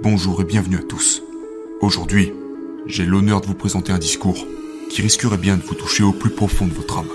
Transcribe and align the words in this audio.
Bonjour 0.00 0.40
et 0.40 0.44
bienvenue 0.44 0.76
à 0.76 0.82
tous. 0.82 1.24
Aujourd'hui, 1.80 2.32
j'ai 2.86 3.04
l'honneur 3.04 3.40
de 3.40 3.46
vous 3.46 3.54
présenter 3.54 3.90
un 3.90 3.98
discours 3.98 4.46
qui 4.90 5.02
risquerait 5.02 5.38
bien 5.38 5.56
de 5.56 5.62
vous 5.62 5.74
toucher 5.74 6.04
au 6.04 6.12
plus 6.12 6.30
profond 6.30 6.68
de 6.68 6.72
votre 6.72 6.98
âme. 6.98 7.08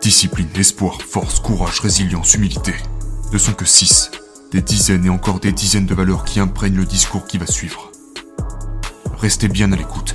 Discipline, 0.00 0.48
espoir, 0.54 1.02
force, 1.02 1.40
courage, 1.40 1.80
résilience, 1.80 2.34
humilité 2.34 2.74
ne 3.32 3.38
sont 3.38 3.54
que 3.54 3.64
six 3.64 4.12
des 4.52 4.62
dizaines 4.62 5.04
et 5.04 5.10
encore 5.10 5.40
des 5.40 5.50
dizaines 5.50 5.86
de 5.86 5.94
valeurs 5.94 6.24
qui 6.24 6.38
imprègnent 6.38 6.76
le 6.76 6.84
discours 6.84 7.26
qui 7.26 7.38
va 7.38 7.46
suivre. 7.46 7.90
Restez 9.18 9.48
bien 9.48 9.72
à 9.72 9.76
l'écoute, 9.76 10.14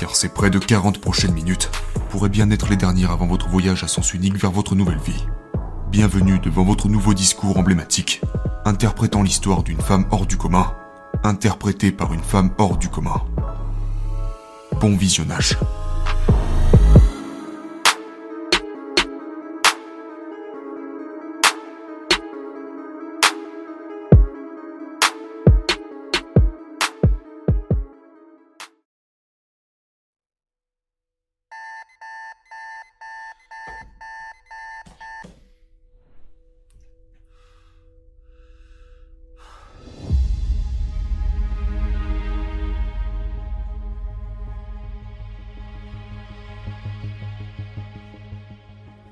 car 0.00 0.16
ces 0.16 0.28
près 0.28 0.50
de 0.50 0.58
40 0.58 0.98
prochaines 0.98 1.34
minutes 1.34 1.70
pourraient 2.10 2.28
bien 2.28 2.50
être 2.50 2.68
les 2.68 2.76
dernières 2.76 3.12
avant 3.12 3.28
votre 3.28 3.48
voyage 3.48 3.84
à 3.84 3.88
sens 3.88 4.12
unique 4.12 4.36
vers 4.36 4.50
votre 4.50 4.74
nouvelle 4.74 4.98
vie. 5.06 5.24
Bienvenue 5.92 6.40
devant 6.40 6.64
votre 6.64 6.88
nouveau 6.88 7.14
discours 7.14 7.56
emblématique, 7.56 8.20
interprétant 8.68 9.22
l'histoire 9.22 9.62
d'une 9.62 9.80
femme 9.80 10.04
hors 10.10 10.26
du 10.26 10.36
commun, 10.36 10.74
interprétée 11.24 11.90
par 11.90 12.12
une 12.12 12.20
femme 12.20 12.50
hors 12.58 12.76
du 12.76 12.88
commun. 12.88 13.22
Bon 14.78 14.94
visionnage. 14.94 15.56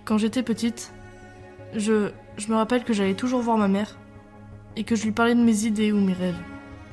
Quand 0.06 0.18
j'étais 0.18 0.44
petite, 0.44 0.92
je, 1.74 2.12
me 2.48 2.54
rappelle 2.54 2.84
que 2.84 2.92
j'allais 2.92 3.14
toujours 3.14 3.40
voir 3.40 3.58
ma 3.58 3.66
mère 3.66 3.98
et 4.76 4.84
que 4.84 4.94
je 4.94 5.02
lui 5.02 5.10
parlais 5.10 5.34
de 5.34 5.42
mes 5.42 5.64
idées 5.64 5.90
ou 5.90 5.98
mes 5.98 6.12
rêves. 6.12 6.38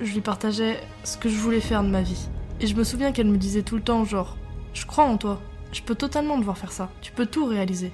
Je 0.02 0.11
lui 0.14 0.22
partageais 0.22 0.80
ce 1.03 1.17
que 1.17 1.30
je 1.30 1.38
voulais 1.38 1.59
faire 1.59 1.84
de 1.84 1.89
ma 1.89 2.02
vie. 2.02 2.28
Et 2.59 2.66
je 2.66 2.75
me 2.75 2.84
souviens 2.84 3.11
qu'elle 3.11 3.28
me 3.28 3.38
disait 3.38 3.61
tout 3.61 3.75
le 3.75 3.84
temps 3.84 4.03
genre 4.03 4.36
Je 4.73 4.88
crois 4.88 5.03
en 5.03 5.17
toi, 5.17 5.39
je 5.72 5.84
peux 5.84 5.94
totalement 5.94 6.39
devoir 6.39 6.58
faire 6.58 6.72
ça, 6.72 6.89
tu 7.02 7.11
peux 7.11 7.28
tout 7.28 7.45
réaliser. 7.45 7.91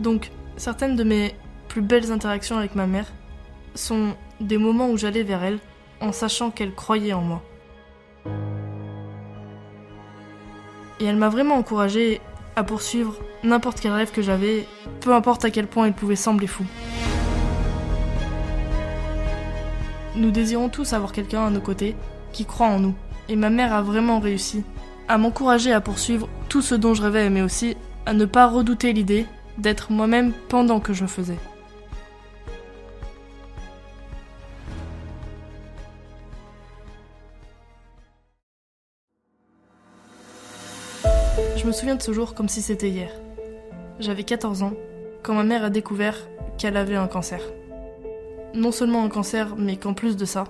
Donc, 0.00 0.32
certaines 0.56 0.96
de 0.96 1.04
mes 1.04 1.36
plus 1.68 1.82
belles 1.82 2.10
interactions 2.10 2.58
avec 2.58 2.74
ma 2.74 2.88
mère 2.88 3.06
sont 3.76 4.16
des 4.40 4.58
moments 4.58 4.90
où 4.90 4.96
j'allais 4.96 5.22
vers 5.22 5.44
elle 5.44 5.60
en 6.00 6.10
sachant 6.10 6.50
qu'elle 6.50 6.74
croyait 6.74 7.12
en 7.12 7.22
moi. 7.22 7.42
Et 10.98 11.04
elle 11.04 11.18
m'a 11.18 11.28
vraiment 11.28 11.54
encouragée 11.54 12.20
à 12.56 12.64
poursuivre 12.64 13.14
n'importe 13.44 13.80
quel 13.80 13.92
rêve 13.92 14.10
que 14.10 14.22
j'avais, 14.22 14.66
peu 15.00 15.14
importe 15.14 15.44
à 15.44 15.50
quel 15.50 15.66
point 15.66 15.86
il 15.86 15.92
pouvait 15.92 16.16
sembler 16.16 16.46
fou. 16.46 16.64
Nous 20.16 20.30
désirons 20.30 20.68
tous 20.68 20.92
avoir 20.92 21.12
quelqu'un 21.12 21.46
à 21.46 21.50
nos 21.50 21.60
côtés 21.60 21.94
qui 22.32 22.44
croit 22.44 22.68
en 22.68 22.80
nous, 22.80 22.94
et 23.28 23.36
ma 23.36 23.50
mère 23.50 23.72
a 23.72 23.82
vraiment 23.82 24.20
réussi 24.20 24.64
à 25.08 25.18
m'encourager 25.18 25.72
à 25.72 25.80
poursuivre 25.80 26.28
tout 26.48 26.62
ce 26.62 26.74
dont 26.74 26.94
je 26.94 27.02
rêvais, 27.02 27.30
mais 27.30 27.42
aussi 27.42 27.76
à 28.06 28.14
ne 28.14 28.24
pas 28.24 28.46
redouter 28.46 28.92
l'idée 28.92 29.26
d'être 29.58 29.92
moi-même 29.92 30.32
pendant 30.48 30.80
que 30.80 30.92
je 30.92 31.06
faisais. 31.06 31.38
Je 41.56 41.66
me 41.66 41.72
souviens 41.72 41.94
de 41.94 42.02
ce 42.02 42.12
jour 42.12 42.34
comme 42.34 42.48
si 42.48 42.60
c'était 42.62 42.90
hier. 42.90 43.10
J'avais 44.00 44.24
14 44.24 44.62
ans 44.62 44.74
quand 45.22 45.34
ma 45.34 45.44
mère 45.44 45.64
a 45.64 45.70
découvert 45.70 46.16
qu'elle 46.58 46.76
avait 46.76 46.96
un 46.96 47.06
cancer. 47.06 47.40
Non 48.54 48.72
seulement 48.72 49.04
un 49.04 49.08
cancer, 49.08 49.54
mais 49.56 49.76
qu'en 49.76 49.94
plus 49.94 50.16
de 50.16 50.24
ça, 50.24 50.44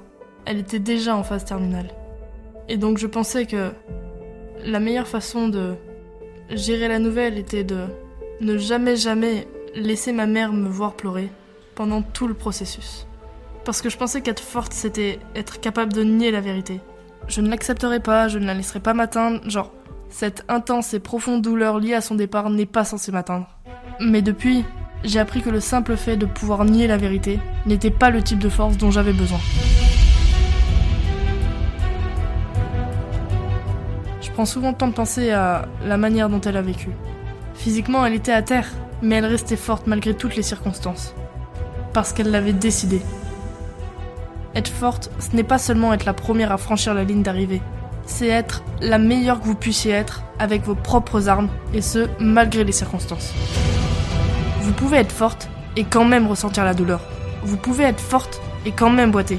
elle 0.46 0.58
était 0.58 0.78
déjà 0.78 1.16
en 1.16 1.22
phase 1.22 1.44
terminale. 1.44 1.90
Et 2.68 2.76
donc 2.76 2.98
je 2.98 3.06
pensais 3.06 3.46
que 3.46 3.72
la 4.64 4.80
meilleure 4.80 5.08
façon 5.08 5.48
de 5.48 5.74
gérer 6.50 6.88
la 6.88 6.98
nouvelle 6.98 7.38
était 7.38 7.64
de 7.64 7.84
ne 8.40 8.56
jamais 8.56 8.96
jamais 8.96 9.46
laisser 9.74 10.12
ma 10.12 10.26
mère 10.26 10.52
me 10.52 10.68
voir 10.68 10.94
pleurer 10.94 11.30
pendant 11.74 12.02
tout 12.02 12.26
le 12.26 12.34
processus. 12.34 13.06
Parce 13.64 13.82
que 13.82 13.88
je 13.88 13.96
pensais 13.96 14.20
qu'être 14.20 14.42
forte, 14.42 14.72
c'était 14.72 15.18
être 15.34 15.60
capable 15.60 15.92
de 15.92 16.02
nier 16.02 16.30
la 16.30 16.40
vérité. 16.40 16.80
Je 17.28 17.40
ne 17.40 17.48
l'accepterai 17.48 18.00
pas, 18.00 18.28
je 18.28 18.38
ne 18.38 18.46
la 18.46 18.54
laisserai 18.54 18.80
pas 18.80 18.92
m'atteindre, 18.92 19.40
genre, 19.48 19.72
cette 20.16 20.44
intense 20.46 20.94
et 20.94 21.00
profonde 21.00 21.42
douleur 21.42 21.80
liée 21.80 21.94
à 21.94 22.00
son 22.00 22.14
départ 22.14 22.48
n'est 22.48 22.66
pas 22.66 22.84
censée 22.84 23.10
m'atteindre. 23.10 23.48
Mais 23.98 24.22
depuis, 24.22 24.64
j'ai 25.02 25.18
appris 25.18 25.42
que 25.42 25.50
le 25.50 25.58
simple 25.58 25.96
fait 25.96 26.16
de 26.16 26.24
pouvoir 26.24 26.64
nier 26.64 26.86
la 26.86 26.96
vérité 26.96 27.40
n'était 27.66 27.90
pas 27.90 28.10
le 28.10 28.22
type 28.22 28.38
de 28.38 28.48
force 28.48 28.76
dont 28.76 28.92
j'avais 28.92 29.12
besoin. 29.12 29.40
Je 34.22 34.30
prends 34.30 34.46
souvent 34.46 34.70
le 34.70 34.76
temps 34.76 34.86
de 34.86 34.92
penser 34.92 35.32
à 35.32 35.66
la 35.84 35.96
manière 35.96 36.28
dont 36.28 36.40
elle 36.42 36.58
a 36.58 36.62
vécu. 36.62 36.90
Physiquement, 37.56 38.06
elle 38.06 38.14
était 38.14 38.30
à 38.30 38.42
terre, 38.42 38.68
mais 39.02 39.16
elle 39.16 39.26
restait 39.26 39.56
forte 39.56 39.88
malgré 39.88 40.14
toutes 40.14 40.36
les 40.36 40.42
circonstances. 40.42 41.12
Parce 41.92 42.12
qu'elle 42.12 42.30
l'avait 42.30 42.52
décidé. 42.52 43.02
Être 44.54 44.70
forte, 44.70 45.10
ce 45.18 45.34
n'est 45.34 45.42
pas 45.42 45.58
seulement 45.58 45.92
être 45.92 46.04
la 46.04 46.14
première 46.14 46.52
à 46.52 46.56
franchir 46.56 46.94
la 46.94 47.02
ligne 47.02 47.24
d'arrivée, 47.24 47.60
c'est 48.06 48.28
être 48.28 48.62
la 48.80 48.98
meilleure 48.98 49.40
que 49.40 49.46
vous 49.46 49.54
puissiez 49.54 49.92
être 49.92 50.22
avec 50.38 50.62
vos 50.62 50.74
propres 50.74 51.28
armes, 51.28 51.48
et 51.72 51.82
ce, 51.82 52.08
malgré 52.18 52.64
les 52.64 52.72
circonstances. 52.72 53.32
Vous 54.60 54.72
pouvez 54.72 54.98
être 54.98 55.12
forte 55.12 55.48
et 55.76 55.84
quand 55.84 56.04
même 56.04 56.26
ressentir 56.26 56.64
la 56.64 56.74
douleur. 56.74 57.00
Vous 57.42 57.56
pouvez 57.56 57.84
être 57.84 58.00
forte 58.00 58.40
et 58.66 58.72
quand 58.72 58.90
même 58.90 59.10
boiter. 59.10 59.38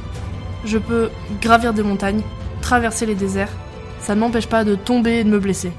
Je 0.66 0.78
peux 0.78 1.10
gravir 1.42 1.74
des 1.74 1.84
montagnes, 1.84 2.22
traverser 2.62 3.06
les 3.06 3.16
déserts, 3.16 3.52
ça 4.00 4.16
ne 4.16 4.20
m'empêche 4.20 4.48
pas 4.48 4.64
de 4.64 4.76
tomber 4.76 5.20
et 5.20 5.24
de 5.24 5.30
me 5.30 5.40
blesser. 5.40 5.72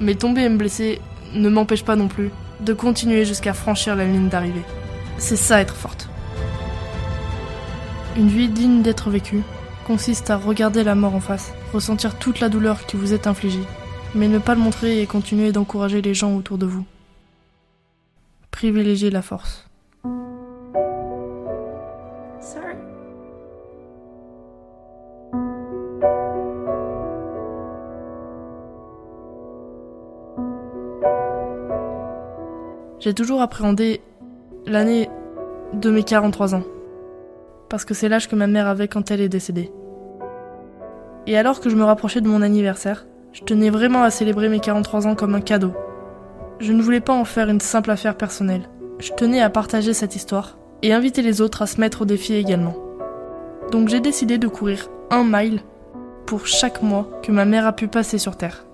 Mais 0.00 0.14
tomber 0.14 0.42
et 0.42 0.48
me 0.48 0.56
blesser 0.56 1.00
ne 1.34 1.48
m'empêche 1.48 1.84
pas 1.84 1.96
non 1.96 2.08
plus 2.08 2.30
de 2.60 2.72
continuer 2.72 3.24
jusqu'à 3.24 3.54
franchir 3.54 3.96
la 3.96 4.04
ligne 4.04 4.28
d'arrivée. 4.28 4.64
C'est 5.18 5.36
ça 5.36 5.60
être 5.60 5.74
forte. 5.74 6.08
Une 8.16 8.28
vie 8.28 8.48
digne 8.48 8.82
d'être 8.82 9.10
vécue 9.10 9.42
consiste 9.90 10.30
à 10.30 10.36
regarder 10.36 10.84
la 10.84 10.94
mort 10.94 11.16
en 11.16 11.20
face, 11.20 11.52
ressentir 11.72 12.16
toute 12.16 12.38
la 12.38 12.48
douleur 12.48 12.86
qui 12.86 12.96
vous 12.96 13.12
est 13.12 13.26
infligée, 13.26 13.64
mais 14.14 14.28
ne 14.28 14.38
pas 14.38 14.54
le 14.54 14.60
montrer 14.60 15.02
et 15.02 15.06
continuer 15.06 15.50
d'encourager 15.50 16.00
les 16.00 16.14
gens 16.14 16.36
autour 16.36 16.58
de 16.58 16.66
vous. 16.66 16.84
Privilégiez 18.52 19.10
la 19.10 19.20
force. 19.20 19.66
J'ai 33.00 33.12
toujours 33.12 33.40
appréhendé 33.40 34.00
l'année 34.66 35.10
de 35.72 35.90
mes 35.90 36.04
43 36.04 36.54
ans, 36.54 36.62
parce 37.68 37.84
que 37.84 37.92
c'est 37.92 38.08
l'âge 38.08 38.28
que 38.28 38.36
ma 38.36 38.46
mère 38.46 38.68
avait 38.68 38.86
quand 38.86 39.10
elle 39.10 39.20
est 39.20 39.28
décédée. 39.28 39.72
Et 41.26 41.36
alors 41.36 41.60
que 41.60 41.70
je 41.70 41.76
me 41.76 41.84
rapprochais 41.84 42.20
de 42.20 42.28
mon 42.28 42.42
anniversaire, 42.42 43.06
je 43.32 43.42
tenais 43.42 43.70
vraiment 43.70 44.02
à 44.02 44.10
célébrer 44.10 44.48
mes 44.48 44.60
43 44.60 45.06
ans 45.06 45.14
comme 45.14 45.34
un 45.34 45.40
cadeau. 45.40 45.72
Je 46.58 46.72
ne 46.72 46.82
voulais 46.82 47.00
pas 47.00 47.14
en 47.14 47.24
faire 47.24 47.48
une 47.48 47.60
simple 47.60 47.90
affaire 47.90 48.16
personnelle. 48.16 48.68
Je 48.98 49.12
tenais 49.12 49.40
à 49.40 49.50
partager 49.50 49.94
cette 49.94 50.16
histoire 50.16 50.58
et 50.82 50.92
inviter 50.92 51.22
les 51.22 51.40
autres 51.40 51.62
à 51.62 51.66
se 51.66 51.80
mettre 51.80 52.02
au 52.02 52.04
défi 52.04 52.34
également. 52.34 52.74
Donc 53.70 53.88
j'ai 53.88 54.00
décidé 54.00 54.38
de 54.38 54.48
courir 54.48 54.88
un 55.10 55.24
mile 55.24 55.60
pour 56.26 56.46
chaque 56.46 56.82
mois 56.82 57.08
que 57.22 57.32
ma 57.32 57.44
mère 57.44 57.66
a 57.66 57.72
pu 57.72 57.88
passer 57.88 58.18
sur 58.18 58.36
Terre. 58.36 58.66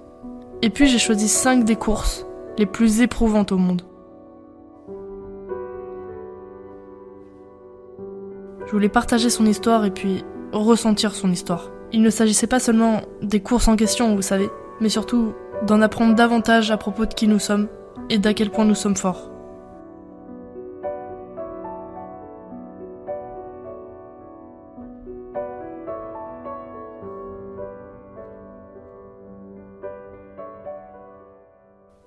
Et 0.63 0.71
puis 0.71 0.87
j'ai 0.89 0.99
choisi 0.99 1.29
5 1.29 1.65
des 1.65 1.77
courses 1.77 2.27
les 2.59 2.67
plus 2.67 3.03
éprouvantes 3.03 3.53
au 3.53 3.59
monde. 3.59 3.83
Je 8.67 8.73
voulais 8.73 8.89
partager 8.89 9.31
son 9.31 9.47
histoire 9.47 9.85
et 9.85 9.91
puis 9.91 10.25
ressentir 10.53 11.15
son 11.15 11.31
histoire. 11.31 11.71
Il 11.97 12.03
ne 12.03 12.11
s'agissait 12.11 12.47
pas 12.47 12.61
seulement 12.61 13.01
des 13.23 13.41
courses 13.41 13.69
en 13.69 13.75
question, 13.75 14.15
vous 14.15 14.21
savez, 14.21 14.51
mais 14.83 14.91
surtout 14.91 15.33
d'en 15.67 15.81
apprendre 15.81 16.15
davantage 16.15 16.71
à 16.71 16.77
propos 16.77 17.07
de 17.07 17.15
qui 17.15 17.27
nous 17.27 17.39
sommes 17.39 17.69
et 18.11 18.19
d'à 18.19 18.35
quel 18.35 18.51
point 18.51 18.67
nous 18.67 18.75
sommes 18.75 18.99
forts. 18.99 19.31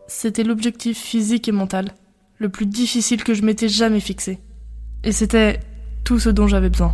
C'était 0.05 0.43
l'objectif 0.43 0.99
physique 0.99 1.47
et 1.47 1.51
mental, 1.51 1.95
le 2.37 2.49
plus 2.49 2.67
difficile 2.67 3.23
que 3.23 3.33
je 3.33 3.41
m'étais 3.41 3.69
jamais 3.69 3.99
fixé. 3.99 4.37
Et 5.03 5.11
c'était 5.11 5.61
tout 6.03 6.19
ce 6.19 6.29
dont 6.29 6.45
j'avais 6.45 6.69
besoin. 6.69 6.93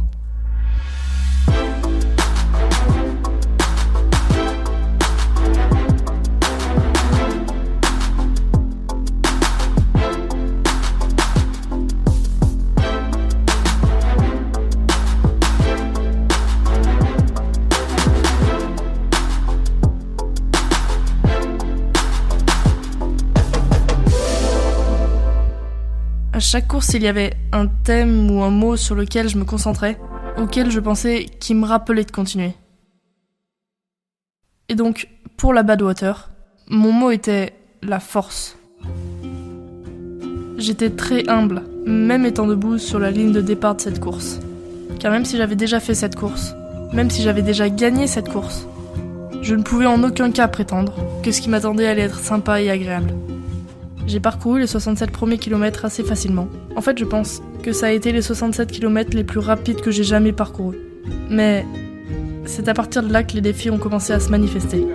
Chaque 26.95 27.01
course, 27.01 27.01
il 27.01 27.03
y 27.03 27.07
avait 27.07 27.33
un 27.51 27.67
thème 27.67 28.31
ou 28.31 28.43
un 28.43 28.51
mot 28.51 28.77
sur 28.77 28.95
lequel 28.95 29.27
je 29.27 29.37
me 29.37 29.45
concentrais, 29.45 29.97
auquel 30.37 30.71
je 30.71 30.79
pensais 30.79 31.25
qui 31.39 31.53
me 31.53 31.65
rappelait 31.65 32.05
de 32.05 32.11
continuer. 32.11 32.53
Et 34.69 34.75
donc, 34.75 35.07
pour 35.37 35.53
la 35.53 35.63
Badwater, 35.63 36.29
mon 36.69 36.91
mot 36.91 37.11
était 37.11 37.53
la 37.81 37.99
force. 37.99 38.57
J'étais 40.57 40.89
très 40.89 41.27
humble, 41.29 41.63
même 41.85 42.25
étant 42.25 42.47
debout 42.47 42.77
sur 42.77 42.99
la 42.99 43.11
ligne 43.11 43.33
de 43.33 43.41
départ 43.41 43.75
de 43.75 43.81
cette 43.81 43.99
course. 43.99 44.39
Car 44.99 45.11
même 45.11 45.25
si 45.25 45.37
j'avais 45.37 45.57
déjà 45.57 45.79
fait 45.79 45.95
cette 45.95 46.15
course, 46.15 46.55
même 46.93 47.09
si 47.09 47.21
j'avais 47.21 47.43
déjà 47.43 47.69
gagné 47.69 48.07
cette 48.07 48.29
course, 48.29 48.67
je 49.41 49.53
ne 49.55 49.63
pouvais 49.63 49.85
en 49.85 50.01
aucun 50.03 50.31
cas 50.31 50.47
prétendre 50.47 50.95
que 51.21 51.31
ce 51.31 51.41
qui 51.41 51.49
m'attendait 51.49 51.87
allait 51.87 52.03
être 52.03 52.19
sympa 52.19 52.61
et 52.61 52.69
agréable. 52.69 53.13
J'ai 54.07 54.19
parcouru 54.19 54.59
les 54.59 54.67
67 54.67 55.09
premiers 55.09 55.39
kilomètres 55.39 55.83
assez 55.83 56.03
facilement. 56.03 56.47
En 56.75 56.81
fait, 56.81 56.97
je 56.97 57.05
pense 57.05 57.41
que 57.63 57.71
ça 57.71 57.87
a 57.87 57.91
été 57.91 58.11
les 58.11 58.21
67 58.21 58.71
kilomètres 58.71 59.15
les 59.15 59.23
plus 59.23 59.39
rapides 59.39 59.81
que 59.81 59.89
j'ai 59.89 60.03
jamais 60.03 60.31
parcourus. 60.31 60.77
Mais 61.29 61.65
c'est 62.45 62.67
à 62.67 62.75
partir 62.75 63.01
de 63.01 63.11
là 63.11 63.23
que 63.23 63.33
les 63.33 63.41
défis 63.41 63.71
ont 63.71 63.79
commencé 63.79 64.13
à 64.13 64.19
se 64.19 64.29
manifester. 64.29 64.85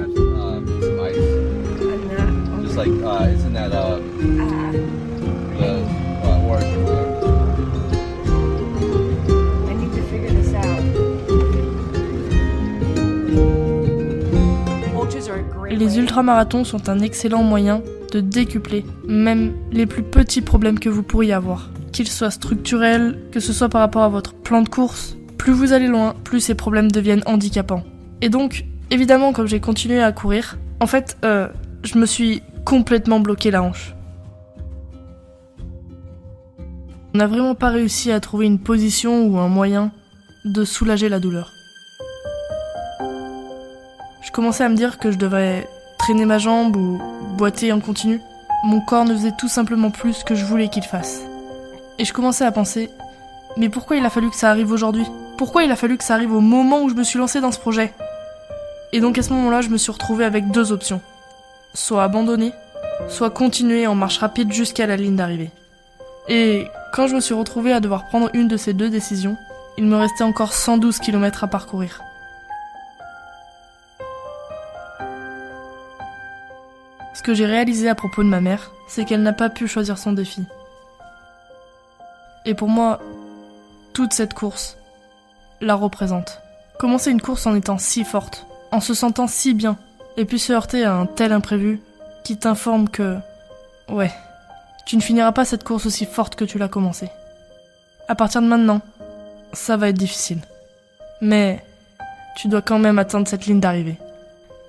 Les 15.71 15.99
ultramarathons 15.99 16.65
sont 16.65 16.89
un 16.89 17.01
excellent 17.01 17.43
moyen 17.43 17.83
de 18.11 18.21
décupler 18.21 18.85
même 19.07 19.53
les 19.73 19.87
plus 19.87 20.03
petits 20.03 20.43
problèmes 20.43 20.79
que 20.79 20.89
vous 20.89 21.03
pourriez 21.03 21.33
avoir. 21.33 21.71
Qu'ils 21.93 22.09
soient 22.09 22.31
structurels, 22.31 23.19
que 23.33 23.41
ce 23.41 23.53
soit 23.53 23.69
par 23.69 23.81
rapport 23.81 24.03
à 24.03 24.09
votre 24.09 24.35
plan 24.35 24.63
de 24.63 24.69
course, 24.69 25.17
plus 25.39 25.53
vous 25.53 25.73
allez 25.73 25.87
loin, 25.87 26.15
plus 26.25 26.41
ces 26.41 26.55
problèmes 26.55 26.91
deviennent 26.91 27.23
handicapants. 27.27 27.85
Et 28.21 28.29
donc, 28.29 28.65
évidemment, 28.91 29.33
comme 29.33 29.47
j'ai 29.47 29.61
continué 29.61 30.03
à 30.03 30.13
courir, 30.13 30.59
en 30.81 30.87
fait, 30.87 31.17
euh, 31.25 31.49
je 31.83 31.99
me 31.99 32.07
suis 32.07 32.43
complètement 32.65 33.21
bloqué 33.21 33.51
la 33.51 33.63
hanche. 33.63 33.95
On 37.15 37.19
n'a 37.19 37.27
vraiment 37.27 37.55
pas 37.55 37.71
réussi 37.71 38.13
à 38.13 38.21
trouver 38.21 38.47
une 38.47 38.61
position 38.61 39.27
ou 39.27 39.39
un 39.39 39.49
moyen 39.49 39.93
de 40.45 40.65
soulager 40.65 41.09
la 41.09 41.19
douleur. 41.19 41.53
Je 44.23 44.31
commençais 44.31 44.63
à 44.63 44.69
me 44.69 44.77
dire 44.77 44.99
que 44.99 45.11
je 45.11 45.19
devrais 45.19 45.67
traîner 46.01 46.25
ma 46.25 46.39
jambe 46.39 46.77
ou 46.77 46.99
boiter 47.37 47.73
en 47.73 47.81
continu. 47.81 48.23
Mon 48.65 48.81
corps 48.81 49.05
ne 49.05 49.15
faisait 49.15 49.35
tout 49.39 49.49
simplement 49.49 49.91
plus 49.91 50.15
ce 50.15 50.25
que 50.25 50.35
je 50.35 50.47
voulais 50.47 50.69
qu'il 50.69 50.83
fasse. 50.83 51.21
Et 51.99 52.07
je 52.07 52.15
commençais 52.15 52.47
à 52.47 52.53
penser, 52.53 52.91
mais 53.59 53.69
pourquoi 53.69 53.97
il 53.97 54.05
a 54.07 54.11
fallu 54.11 54.31
que 54.31 54.37
ça 54.37 54.49
arrive 54.49 54.73
aujourd'hui? 54.73 55.05
Pourquoi 55.37 55.63
il 55.63 55.71
a 55.71 55.77
fallu 55.77 55.99
que 55.99 56.05
ça 56.05 56.15
arrive 56.15 56.33
au 56.33 56.41
moment 56.41 56.83
où 56.83 56.89
je 56.89 56.95
me 56.95 57.05
suis 57.05 57.19
lancé 57.19 57.43
dans 57.43 57.53
ce 57.53 57.59
projet? 57.59 57.93
Et 58.93 59.01
donc 59.01 59.19
à 59.19 59.23
ce 59.23 59.31
moment-là, 59.35 59.61
je 59.61 59.69
me 59.69 59.77
suis 59.77 59.93
retrouvée 59.93 60.25
avec 60.25 60.51
deux 60.51 60.73
options. 60.73 61.03
Soit 61.75 62.03
abandonner, 62.03 62.53
soit 63.09 63.31
continuer 63.31 63.87
en 63.87 63.95
marche 63.95 64.19
rapide 64.19 64.53
jusqu'à 64.53 64.87
la 64.87 64.97
ligne 64.97 65.17
d'arrivée. 65.17 65.51
Et 66.29 66.67
quand 66.95 67.09
je 67.09 67.15
me 67.15 67.21
suis 67.21 67.35
retrouvée 67.35 67.75
à 67.75 67.81
devoir 67.81 68.07
prendre 68.07 68.31
une 68.33 68.49
de 68.49 68.57
ces 68.57 68.73
deux 68.73 68.89
décisions, 68.89 69.37
il 69.77 69.85
me 69.85 69.97
restait 69.97 70.25
encore 70.25 70.55
112 70.55 70.99
km 70.99 71.45
à 71.45 71.47
parcourir. 71.47 72.01
Ce 77.21 77.23
que 77.23 77.35
j'ai 77.35 77.45
réalisé 77.45 77.87
à 77.87 77.95
propos 77.95 78.23
de 78.23 78.29
ma 78.31 78.41
mère, 78.41 78.73
c'est 78.89 79.05
qu'elle 79.05 79.21
n'a 79.21 79.35
pas 79.35 79.51
pu 79.51 79.69
choisir 79.69 79.99
son 79.99 80.15
défi. 80.15 80.43
Et 82.47 82.55
pour 82.55 82.69
moi, 82.69 82.99
toute 83.93 84.15
cette 84.15 84.33
course 84.33 84.79
la 85.61 85.75
représente. 85.75 86.41
Commencer 86.79 87.11
une 87.11 87.21
course 87.21 87.47
en 87.47 87.55
étant 87.55 87.77
si 87.77 88.05
forte, 88.05 88.47
en 88.73 88.81
se 88.81 88.95
sentant 88.95 89.27
si 89.27 89.53
bien, 89.53 89.77
et 90.17 90.25
puis 90.25 90.39
se 90.39 90.55
heurter 90.55 90.83
à 90.85 90.95
un 90.95 91.05
tel 91.05 91.33
imprévu 91.33 91.83
qui 92.25 92.39
t'informe 92.39 92.89
que... 92.89 93.19
Ouais, 93.91 94.13
tu 94.87 94.97
ne 94.97 95.03
finiras 95.03 95.33
pas 95.33 95.45
cette 95.45 95.63
course 95.63 95.85
aussi 95.85 96.07
forte 96.07 96.37
que 96.37 96.47
tu 96.47 96.57
l'as 96.57 96.69
commencée. 96.69 97.11
À 98.09 98.15
partir 98.15 98.41
de 98.41 98.47
maintenant, 98.47 98.81
ça 99.53 99.77
va 99.77 99.91
être 99.91 99.99
difficile. 99.99 100.41
Mais 101.21 101.63
tu 102.39 102.49
dois 102.49 102.63
quand 102.63 102.79
même 102.79 102.99
atteindre 102.99 103.29
cette 103.29 103.45
ligne 103.45 103.61
d'arrivée. 103.61 103.99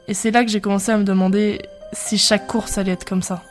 Et 0.09 0.13
c'est 0.13 0.31
là 0.31 0.43
que 0.43 0.51
j'ai 0.51 0.59
commencé 0.59 0.91
à 0.91 0.97
me 0.97 1.05
demander 1.05 1.61
si 1.93 2.17
chaque 2.17 2.47
course 2.47 2.77
allait 2.77 2.93
être 2.93 3.05
comme 3.05 3.21
ça. 3.21 3.43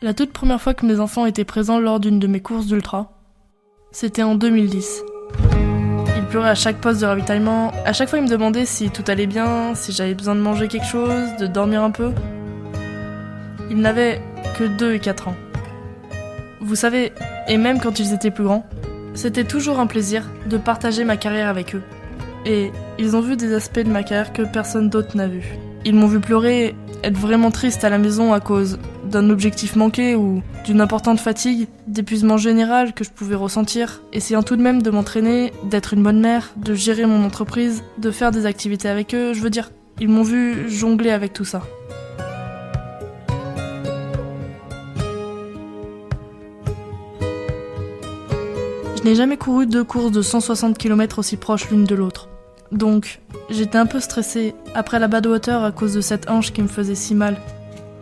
La 0.00 0.14
toute 0.14 0.32
première 0.32 0.62
fois 0.62 0.74
que 0.74 0.86
mes 0.86 1.00
enfants 1.00 1.26
étaient 1.26 1.44
présents 1.44 1.80
lors 1.80 1.98
d'une 1.98 2.20
de 2.20 2.28
mes 2.28 2.38
courses 2.38 2.66
d'ultra, 2.66 3.10
c'était 3.90 4.22
en 4.22 4.36
2010. 4.36 5.02
Ils 6.16 6.24
pleuraient 6.26 6.50
à 6.50 6.54
chaque 6.54 6.76
poste 6.76 7.00
de 7.00 7.06
ravitaillement. 7.06 7.72
À 7.84 7.92
chaque 7.92 8.08
fois, 8.08 8.20
ils 8.20 8.24
me 8.24 8.28
demandaient 8.28 8.64
si 8.64 8.90
tout 8.90 9.02
allait 9.08 9.26
bien, 9.26 9.74
si 9.74 9.90
j'avais 9.90 10.14
besoin 10.14 10.36
de 10.36 10.40
manger 10.40 10.68
quelque 10.68 10.86
chose, 10.86 11.34
de 11.40 11.48
dormir 11.48 11.82
un 11.82 11.90
peu. 11.90 12.12
Ils 13.70 13.76
n'avaient 13.78 14.22
que 14.56 14.62
2 14.62 14.94
et 14.94 15.00
4 15.00 15.26
ans. 15.26 15.34
Vous 16.60 16.76
savez, 16.76 17.12
et 17.48 17.56
même 17.56 17.80
quand 17.80 17.98
ils 17.98 18.12
étaient 18.12 18.30
plus 18.30 18.44
grands, 18.44 18.68
c'était 19.14 19.42
toujours 19.42 19.80
un 19.80 19.88
plaisir 19.88 20.22
de 20.46 20.58
partager 20.58 21.02
ma 21.02 21.16
carrière 21.16 21.48
avec 21.48 21.74
eux. 21.74 21.82
Et 22.46 22.70
ils 23.00 23.16
ont 23.16 23.20
vu 23.20 23.36
des 23.36 23.52
aspects 23.52 23.80
de 23.80 23.90
ma 23.90 24.04
carrière 24.04 24.32
que 24.32 24.42
personne 24.42 24.90
d'autre 24.90 25.16
n'a 25.16 25.26
vu. 25.26 25.58
Ils 25.84 25.96
m'ont 25.96 26.06
vu 26.06 26.20
pleurer, 26.20 26.76
être 27.02 27.18
vraiment 27.18 27.50
triste 27.50 27.82
à 27.82 27.90
la 27.90 27.98
maison 27.98 28.32
à 28.32 28.38
cause 28.38 28.78
d'un 29.08 29.30
objectif 29.30 29.76
manqué 29.76 30.14
ou 30.14 30.42
d'une 30.64 30.80
importante 30.80 31.18
fatigue, 31.18 31.68
d'épuisement 31.86 32.36
général 32.36 32.92
que 32.92 33.04
je 33.04 33.10
pouvais 33.10 33.34
ressentir, 33.34 34.02
essayant 34.12 34.42
tout 34.42 34.56
de 34.56 34.62
même 34.62 34.82
de 34.82 34.90
m'entraîner, 34.90 35.52
d'être 35.64 35.94
une 35.94 36.02
bonne 36.02 36.20
mère, 36.20 36.50
de 36.56 36.74
gérer 36.74 37.06
mon 37.06 37.24
entreprise, 37.24 37.82
de 37.98 38.10
faire 38.10 38.30
des 38.30 38.46
activités 38.46 38.88
avec 38.88 39.14
eux, 39.14 39.32
je 39.32 39.40
veux 39.40 39.50
dire, 39.50 39.70
ils 40.00 40.08
m'ont 40.08 40.22
vu 40.22 40.70
jongler 40.70 41.10
avec 41.10 41.32
tout 41.32 41.44
ça. 41.44 41.62
Je 48.96 49.02
n'ai 49.04 49.14
jamais 49.14 49.36
couru 49.36 49.66
deux 49.66 49.84
courses 49.84 50.12
de 50.12 50.22
160 50.22 50.76
km 50.76 51.20
aussi 51.20 51.36
proches 51.36 51.70
l'une 51.70 51.84
de 51.84 51.94
l'autre. 51.94 52.28
Donc, 52.72 53.20
j'étais 53.48 53.78
un 53.78 53.86
peu 53.86 54.00
stressée 54.00 54.54
après 54.74 54.98
la 54.98 55.08
Badwater 55.08 55.62
à 55.62 55.72
cause 55.72 55.94
de 55.94 56.00
cette 56.00 56.28
hanche 56.28 56.52
qui 56.52 56.62
me 56.62 56.68
faisait 56.68 56.94
si 56.94 57.14
mal. 57.14 57.38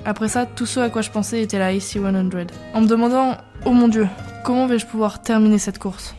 Après 0.09 0.29
ça, 0.29 0.47
tout 0.47 0.67
ce 0.67 0.79
à 0.79 0.89
quoi 0.89 1.03
je 1.03 1.11
pensais 1.11 1.43
était 1.43 1.59
la 1.59 1.67
AC 1.67 1.81
100. 1.81 2.05
En 2.75 2.81
me 2.81 2.87
demandant, 2.87 3.39
oh 3.65 3.73
mon 3.73 3.89
dieu, 3.89 4.07
comment 4.45 4.69
vais-je 4.69 4.87
pouvoir 4.87 5.21
terminer 5.21 5.59
cette 5.59 5.81
course? 5.81 6.15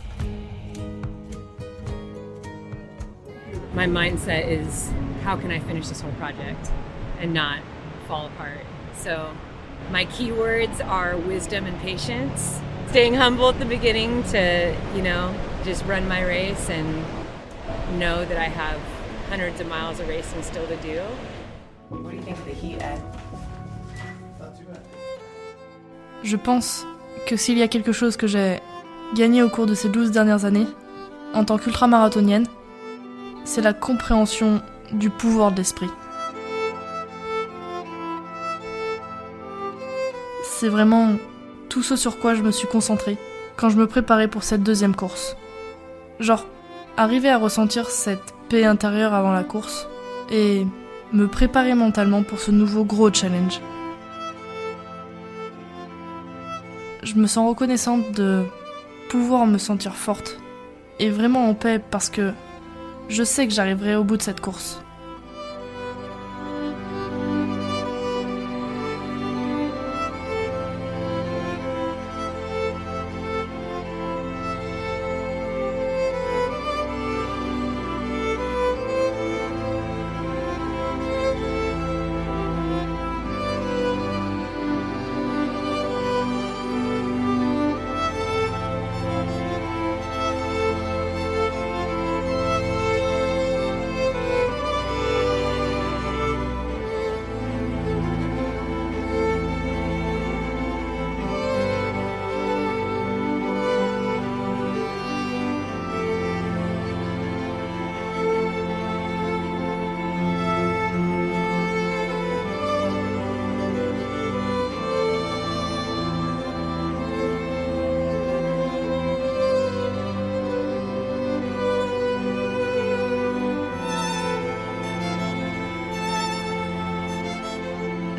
My 3.74 3.88
mindset 3.88 4.50
is 4.50 4.92
how 5.24 5.38
can 5.38 5.52
I 5.52 5.62
finish 5.62 5.88
this 5.88 6.02
whole 6.02 6.12
project 6.20 6.70
and 7.22 7.34
not 7.34 7.60
fall 8.10 8.26
apart? 8.26 8.66
So, 8.94 9.30
my 9.90 10.06
keywords 10.08 10.86
are 10.86 11.16
wisdom 11.16 11.66
and 11.66 11.80
patience. 11.80 12.60
Staying 12.90 13.14
humble 13.14 13.48
at 13.48 13.58
the 13.58 13.66
beginning 13.66 14.22
to, 14.32 14.76
you 14.98 15.02
know, 15.02 15.34
just 15.64 15.86
run 15.86 16.10
my 16.10 16.26
race 16.26 16.70
and 16.70 17.06
know 17.98 18.26
that 18.26 18.38
I 18.38 18.50
have 18.50 18.82
hundreds 19.30 19.62
of 19.62 19.70
miles 19.70 20.02
of 20.02 20.10
racing 20.10 20.44
still 20.44 20.68
to 20.68 20.76
do. 20.78 21.02
What 21.88 22.12
do 22.12 22.18
you 22.18 22.24
think 22.24 22.38
of 22.38 22.44
the 22.44 22.54
heat, 22.54 22.82
Ed? 22.82 23.02
Je 26.24 26.36
pense 26.36 26.86
que 27.28 27.36
s'il 27.36 27.58
y 27.58 27.62
a 27.62 27.68
quelque 27.68 27.92
chose 27.92 28.18
que 28.18 28.28
j'ai 28.28 28.60
gagné 29.16 29.44
au 29.44 29.50
cours 29.50 29.66
de 29.66 29.76
ces 29.76 29.90
12 29.90 30.12
dernières 30.12 30.46
années, 30.46 30.68
en 31.34 31.44
tant 31.44 31.58
qu'ultramarathonienne, 31.58 32.48
c'est 33.46 33.62
la 33.62 33.74
compréhension 33.74 34.62
du 34.92 35.10
pouvoir 35.10 35.52
de 35.52 35.58
l'esprit. 35.58 35.90
C'est 40.44 40.70
vraiment 40.70 41.12
tout 41.70 41.84
ce 41.84 41.96
sur 41.96 42.20
quoi 42.20 42.34
je 42.34 42.42
me 42.42 42.52
suis 42.52 42.68
concentrée 42.68 43.18
quand 43.56 43.70
je 43.70 43.78
me 43.78 43.88
préparais 43.88 44.28
pour 44.28 44.44
cette 44.44 44.64
deuxième 44.64 44.96
course. 44.96 45.36
Genre, 46.20 46.46
arriver 46.96 47.30
à 47.30 47.38
ressentir 47.38 47.90
cette 47.90 48.34
paix 48.50 48.66
intérieure 48.66 49.14
avant 49.14 49.34
la 49.34 49.44
course 49.44 49.88
et 50.32 50.66
me 51.14 51.28
préparer 51.28 51.76
mentalement 51.76 52.24
pour 52.24 52.40
ce 52.40 52.52
nouveau 52.52 52.84
gros 52.84 53.14
challenge. 53.14 53.62
Je 57.08 57.16
me 57.16 57.26
sens 57.26 57.48
reconnaissante 57.48 58.12
de 58.12 58.44
pouvoir 59.08 59.46
me 59.46 59.58
sentir 59.58 59.96
forte 59.96 60.38
et 61.00 61.10
vraiment 61.10 61.48
en 61.48 61.54
paix 61.54 61.80
parce 61.80 62.10
que 62.10 62.34
je 63.08 63.24
sais 63.24 63.48
que 63.48 63.54
j'arriverai 63.54 63.96
au 63.96 64.04
bout 64.04 64.18
de 64.18 64.22
cette 64.22 64.42
course. 64.42 64.82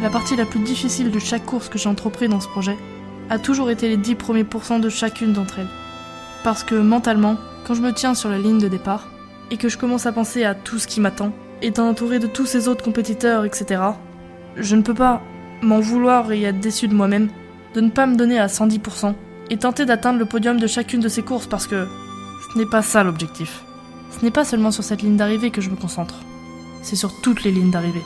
La 0.08 0.12
partie 0.12 0.36
la 0.36 0.46
plus 0.46 0.60
difficile 0.60 1.10
de 1.10 1.18
chaque 1.18 1.44
course 1.44 1.68
que 1.68 1.76
j'ai 1.76 1.90
entrepris 1.90 2.30
dans 2.30 2.40
ce 2.40 2.48
projet 2.48 2.78
a 3.28 3.38
toujours 3.38 3.68
été 3.68 3.90
les 3.90 3.98
10 3.98 4.14
premiers 4.14 4.42
pourcents 4.42 4.78
de 4.78 4.88
chacune 4.88 5.34
d'entre 5.34 5.58
elles. 5.58 5.68
Parce 6.42 6.64
que 6.64 6.76
mentalement, 6.76 7.36
quand 7.66 7.74
je 7.74 7.82
me 7.82 7.92
tiens 7.92 8.14
sur 8.14 8.30
la 8.30 8.38
ligne 8.38 8.58
de 8.58 8.68
départ, 8.68 9.10
et 9.50 9.58
que 9.58 9.68
je 9.68 9.76
commence 9.76 10.06
à 10.06 10.12
penser 10.12 10.44
à 10.44 10.54
tout 10.54 10.78
ce 10.78 10.86
qui 10.86 11.02
m'attend, 11.02 11.32
étant 11.60 11.86
entouré 11.86 12.20
de 12.20 12.26
tous 12.26 12.46
ces 12.46 12.68
autres 12.68 12.82
compétiteurs, 12.82 13.44
etc., 13.44 13.82
je 14.56 14.76
ne 14.76 14.80
peux 14.80 14.94
pas 14.94 15.20
m'en 15.60 15.80
vouloir 15.80 16.32
et 16.32 16.42
être 16.42 16.58
déçu 16.58 16.88
de 16.88 16.94
moi-même 16.94 17.28
de 17.74 17.82
ne 17.82 17.90
pas 17.90 18.06
me 18.06 18.16
donner 18.16 18.38
à 18.38 18.46
110% 18.46 19.12
et 19.50 19.58
tenter 19.58 19.84
d'atteindre 19.84 20.18
le 20.18 20.24
podium 20.24 20.58
de 20.58 20.66
chacune 20.66 21.00
de 21.00 21.08
ces 21.10 21.22
courses 21.22 21.48
parce 21.48 21.66
que 21.66 21.86
ce 22.50 22.58
n'est 22.58 22.64
pas 22.64 22.80
ça 22.80 23.04
l'objectif. 23.04 23.62
Ce 24.18 24.24
n'est 24.24 24.30
pas 24.30 24.46
seulement 24.46 24.70
sur 24.70 24.84
cette 24.84 25.02
ligne 25.02 25.18
d'arrivée 25.18 25.50
que 25.50 25.60
je 25.60 25.68
me 25.68 25.76
concentre, 25.76 26.14
c'est 26.80 26.96
sur 26.96 27.12
toutes 27.20 27.44
les 27.44 27.52
lignes 27.52 27.70
d'arrivée. 27.70 28.00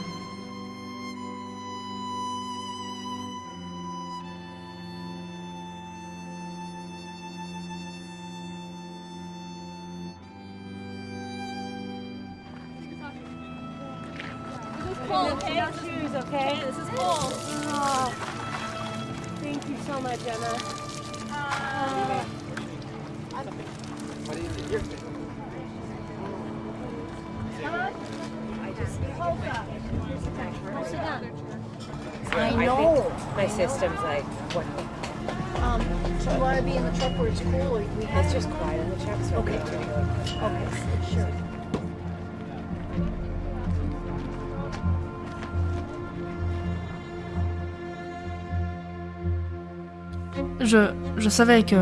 Savais 51.33 51.63
que 51.63 51.77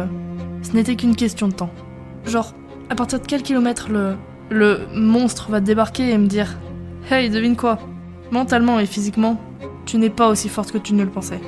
ce 0.62 0.72
n'était 0.72 0.96
qu'une 0.96 1.16
question 1.16 1.48
de 1.48 1.52
temps. 1.54 1.70
Genre, 2.24 2.54
à 2.88 2.94
partir 2.94 3.20
de 3.20 3.26
quel 3.26 3.42
kilomètre 3.42 3.90
le, 3.90 4.16
le 4.50 4.80
monstre 4.94 5.50
va 5.50 5.60
débarquer 5.60 6.10
et 6.10 6.18
me 6.18 6.26
dire 6.26 6.58
Hey, 7.10 7.30
devine 7.30 7.56
quoi 7.56 7.78
Mentalement 8.30 8.78
et 8.78 8.86
physiquement, 8.86 9.40
tu 9.86 9.98
n'es 9.98 10.10
pas 10.10 10.28
aussi 10.28 10.48
forte 10.48 10.70
que 10.70 10.78
tu 10.78 10.94
ne 10.94 11.02
le 11.02 11.10
pensais. 11.10 11.40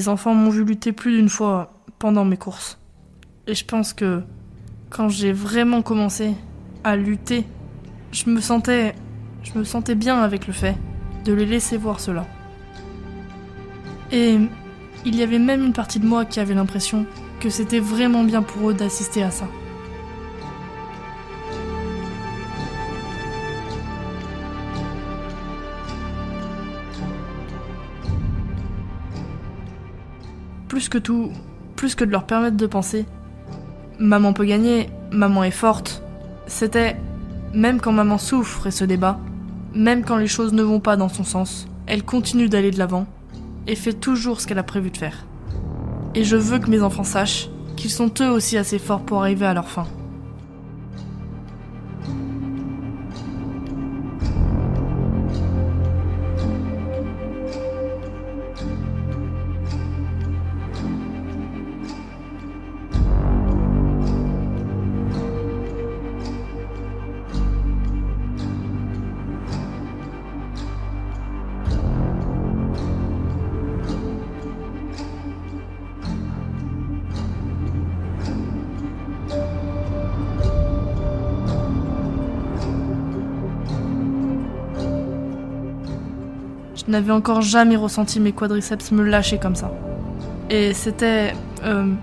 Mes 0.00 0.08
enfants 0.08 0.32
m'ont 0.32 0.48
vu 0.48 0.64
lutter 0.64 0.92
plus 0.92 1.14
d'une 1.14 1.28
fois 1.28 1.74
pendant 1.98 2.24
mes 2.24 2.38
courses. 2.38 2.78
Et 3.46 3.54
je 3.54 3.66
pense 3.66 3.92
que 3.92 4.22
quand 4.88 5.10
j'ai 5.10 5.30
vraiment 5.30 5.82
commencé 5.82 6.32
à 6.84 6.96
lutter, 6.96 7.44
je 8.10 8.30
me 8.30 8.40
sentais 8.40 8.94
je 9.42 9.58
me 9.58 9.62
sentais 9.62 9.94
bien 9.94 10.22
avec 10.22 10.46
le 10.46 10.54
fait 10.54 10.74
de 11.26 11.34
les 11.34 11.44
laisser 11.44 11.76
voir 11.76 12.00
cela. 12.00 12.26
Et 14.10 14.38
il 15.04 15.16
y 15.16 15.22
avait 15.22 15.38
même 15.38 15.66
une 15.66 15.74
partie 15.74 16.00
de 16.00 16.06
moi 16.06 16.24
qui 16.24 16.40
avait 16.40 16.54
l'impression 16.54 17.04
que 17.38 17.50
c'était 17.50 17.78
vraiment 17.78 18.24
bien 18.24 18.40
pour 18.40 18.70
eux 18.70 18.74
d'assister 18.74 19.22
à 19.22 19.30
ça. 19.30 19.48
Que 30.90 30.98
tout, 30.98 31.30
plus 31.76 31.94
que 31.94 32.04
de 32.04 32.10
leur 32.10 32.24
permettre 32.24 32.58
de 32.58 32.66
penser, 32.66 33.06
maman 33.98 34.34
peut 34.34 34.44
gagner, 34.44 34.90
maman 35.10 35.44
est 35.44 35.50
forte, 35.50 36.02
c'était, 36.46 36.96
même 37.54 37.80
quand 37.80 37.92
maman 37.92 38.18
souffre 38.18 38.66
et 38.66 38.70
se 38.70 38.84
débat, 38.84 39.18
même 39.72 40.04
quand 40.04 40.16
les 40.16 40.26
choses 40.26 40.52
ne 40.52 40.62
vont 40.62 40.80
pas 40.80 40.96
dans 40.96 41.08
son 41.08 41.24
sens, 41.24 41.66
elle 41.86 42.04
continue 42.04 42.48
d'aller 42.48 42.70
de 42.70 42.78
l'avant 42.78 43.06
et 43.66 43.76
fait 43.76 43.92
toujours 43.92 44.40
ce 44.40 44.46
qu'elle 44.46 44.58
a 44.58 44.64
prévu 44.64 44.90
de 44.90 44.96
faire. 44.96 45.24
Et 46.14 46.24
je 46.24 46.36
veux 46.36 46.58
que 46.58 46.70
mes 46.70 46.82
enfants 46.82 47.04
sachent 47.04 47.48
qu'ils 47.76 47.90
sont 47.90 48.12
eux 48.20 48.30
aussi 48.30 48.58
assez 48.58 48.78
forts 48.78 49.02
pour 49.02 49.20
arriver 49.22 49.46
à 49.46 49.54
leur 49.54 49.68
fin. 49.68 49.86
N'avais 87.00 87.12
encore 87.12 87.42
jamais 87.42 87.76
ressenti 87.76 88.20
mes 88.20 88.32
quadriceps 88.32 88.92
me 88.92 89.02
lâcher 89.02 89.38
comme 89.38 89.56
ça. 89.56 89.72
Et 90.50 90.74
c'était. 90.74 91.34
euh, 91.64 91.94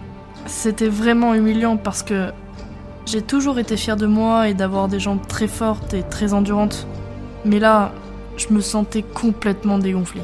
c'était 0.48 0.88
vraiment 0.89 1.34
humiliant 1.34 1.77
parce 1.77 2.04
que 2.04 2.32
J'ai 3.06 3.22
toujours 3.22 3.58
été 3.58 3.77
fière 3.77 3.96
de 3.96 4.06
moi 4.06 4.50
et 4.50 4.54
d'avoir 4.54 4.89
des 4.89 5.00
jambes 5.00 5.25
très 5.27 5.48
fortes 5.48 5.94
et 5.94 6.04
très 6.04 6.34
endurantes. 6.34 6.88
Mais 7.46 7.60
là, 7.60 7.94
je 8.36 8.50
me 8.54 8.60
sentais 8.62 9.04
complètement 9.04 9.80
dégonflée. 9.80 10.24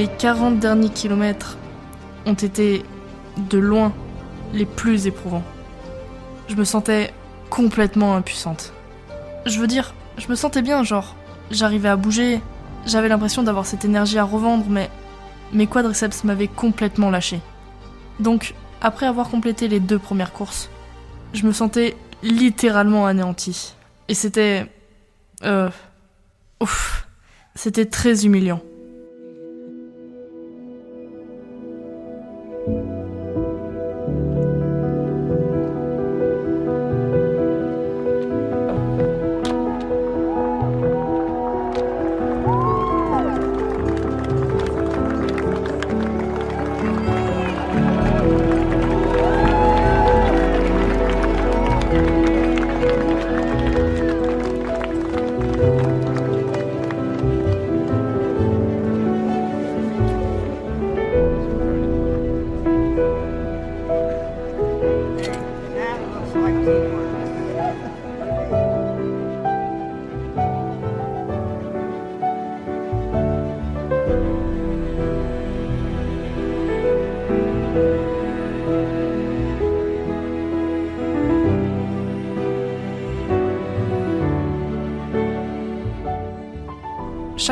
Les 0.00 0.08
40 0.08 0.58
derniers 0.58 0.88
kilomètres 0.88 1.58
ont 2.24 2.32
été, 2.32 2.82
de 3.50 3.58
loin, 3.58 3.92
les 4.54 4.64
plus 4.64 5.06
éprouvants. 5.06 5.42
Je 6.48 6.54
me 6.54 6.64
sentais 6.64 7.12
complètement 7.50 8.16
impuissante. 8.16 8.72
Je 9.44 9.60
veux 9.60 9.66
dire, 9.66 9.92
je 10.16 10.26
me 10.28 10.36
sentais 10.36 10.62
bien, 10.62 10.84
genre, 10.84 11.16
j'arrivais 11.50 11.90
à 11.90 11.96
bouger, 11.96 12.40
j'avais 12.86 13.10
l'impression 13.10 13.42
d'avoir 13.42 13.66
cette 13.66 13.84
énergie 13.84 14.16
à 14.16 14.24
revendre, 14.24 14.64
mais 14.70 14.88
mes 15.52 15.66
quadriceps 15.66 16.24
m'avaient 16.24 16.48
complètement 16.48 17.10
lâché. 17.10 17.38
Donc, 18.20 18.54
après 18.80 19.04
avoir 19.04 19.28
complété 19.28 19.68
les 19.68 19.80
deux 19.80 19.98
premières 19.98 20.32
courses, 20.32 20.70
je 21.34 21.44
me 21.44 21.52
sentais 21.52 21.94
littéralement 22.22 23.04
anéantie. 23.04 23.74
Et 24.08 24.14
c'était... 24.14 24.66
Euh... 25.44 25.68
Ouf. 26.58 27.06
C'était 27.54 27.84
très 27.84 28.24
humiliant. 28.24 28.62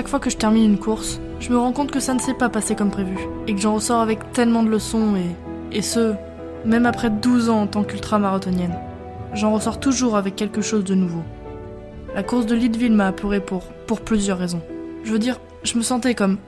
Chaque 0.09 0.13
fois 0.13 0.21
que 0.21 0.31
je 0.31 0.39
termine 0.39 0.65
une 0.65 0.79
course, 0.79 1.21
je 1.39 1.51
me 1.51 1.59
rends 1.59 1.73
compte 1.73 1.91
que 1.91 2.01
ça 2.01 2.15
ne 2.15 2.19
s'est 2.19 2.33
pas 2.33 2.49
passé 2.49 2.75
comme 2.75 2.91
prévu, 2.91 3.19
et 3.47 3.55
que 3.55 3.61
j'en 3.61 3.75
ressors 3.75 4.01
avec 4.01 4.33
tellement 4.33 4.63
de 4.63 4.71
leçons, 4.71 5.17
et, 5.17 5.77
et 5.77 5.83
ce, 5.83 6.15
même 6.65 6.87
après 6.87 7.11
12 7.11 7.51
ans 7.51 7.61
en 7.61 7.67
tant 7.67 7.85
qu'ultra-marathonienne. 7.85 8.75
J'en 9.35 9.53
ressors 9.53 9.81
toujours 9.81 10.17
avec 10.17 10.35
quelque 10.35 10.63
chose 10.63 10.83
de 10.85 10.95
nouveau. 10.95 11.21
La 12.15 12.23
course 12.23 12.47
de 12.47 12.55
Leadville 12.55 12.95
m'a 12.95 13.09
apeuré 13.09 13.41
pour, 13.41 13.65
pour 13.87 14.01
plusieurs 14.01 14.39
raisons. 14.39 14.63
Je 15.05 15.13
veux 15.13 15.19
dire, 15.19 15.41
je 15.63 15.77
me 15.77 15.83
sentais 15.83 16.15
comme... 16.15 16.39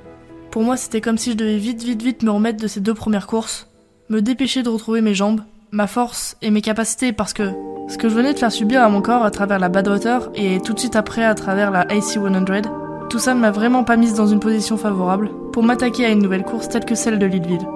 Pour 0.50 0.62
moi, 0.62 0.78
c'était 0.78 1.02
comme 1.02 1.18
si 1.18 1.32
je 1.32 1.36
devais 1.36 1.58
vite, 1.58 1.82
vite, 1.82 2.00
vite 2.00 2.22
me 2.22 2.30
remettre 2.30 2.62
de 2.62 2.66
ces 2.66 2.80
deux 2.80 2.94
premières 2.94 3.26
courses, 3.26 3.68
me 4.08 4.22
dépêcher 4.22 4.62
de 4.62 4.70
retrouver 4.70 5.02
mes 5.02 5.14
jambes, 5.14 5.42
ma 5.70 5.86
force 5.86 6.38
et 6.40 6.50
mes 6.50 6.62
capacités 6.62 7.12
parce 7.12 7.34
que 7.34 7.52
ce 7.90 7.98
que 7.98 8.08
je 8.08 8.14
venais 8.14 8.32
de 8.32 8.38
faire 8.38 8.52
subir 8.52 8.82
à 8.82 8.88
mon 8.88 9.02
corps 9.02 9.22
à 9.22 9.30
travers 9.30 9.58
la 9.58 9.68
Badwater 9.68 10.30
et 10.34 10.60
tout 10.60 10.72
de 10.72 10.78
suite 10.78 10.96
après 10.96 11.24
à 11.24 11.34
travers 11.34 11.70
la 11.70 11.84
AC100, 11.84 12.79
tout 13.10 13.18
ça 13.18 13.34
ne 13.34 13.40
m'a 13.40 13.50
vraiment 13.50 13.84
pas 13.84 13.96
mise 13.96 14.14
dans 14.14 14.28
une 14.28 14.40
position 14.40 14.76
favorable 14.76 15.30
pour 15.52 15.64
m'attaquer 15.64 16.06
à 16.06 16.10
une 16.10 16.22
nouvelle 16.22 16.44
course 16.44 16.68
telle 16.68 16.84
que 16.84 16.94
celle 16.94 17.18
de 17.18 17.26
Leadville. 17.26 17.66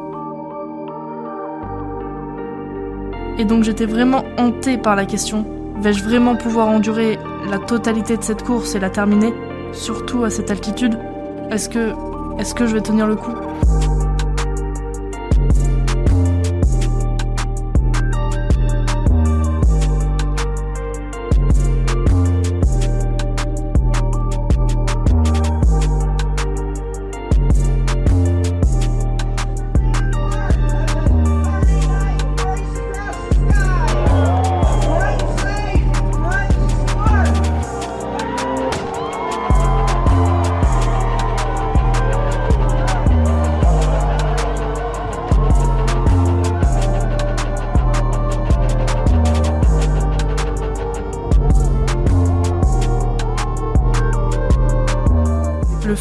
Et 3.37 3.45
donc 3.45 3.65
j'étais 3.65 3.87
vraiment 3.87 4.23
hantée 4.39 4.79
par 4.79 4.95
la 4.95 5.05
question 5.05 5.45
vais-je 5.81 6.05
vraiment 6.05 6.37
pouvoir 6.37 6.69
endurer 6.69 7.19
la 7.51 7.59
totalité 7.59 8.17
de 8.17 8.23
cette 8.23 8.43
course 8.43 8.75
et 8.75 8.81
la 8.81 8.91
terminer, 8.91 9.35
surtout 9.73 10.25
à 10.25 10.31
cette 10.31 10.51
altitude? 10.51 10.99
Est-ce 11.51 11.69
que 11.69 11.93
est-ce 12.39 12.55
que 12.55 12.67
je 12.67 12.75
vais 12.75 12.81
tenir 12.81 13.07
le 13.07 13.17
coup? 13.17 13.35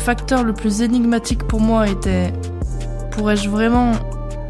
Facteur 0.04 0.44
le 0.44 0.52
plus 0.52 0.82
énigmatique 0.82 1.48
pour 1.48 1.62
moi 1.62 1.88
était 1.88 2.34
pourrais-je 3.12 3.48
vraiment 3.50 3.94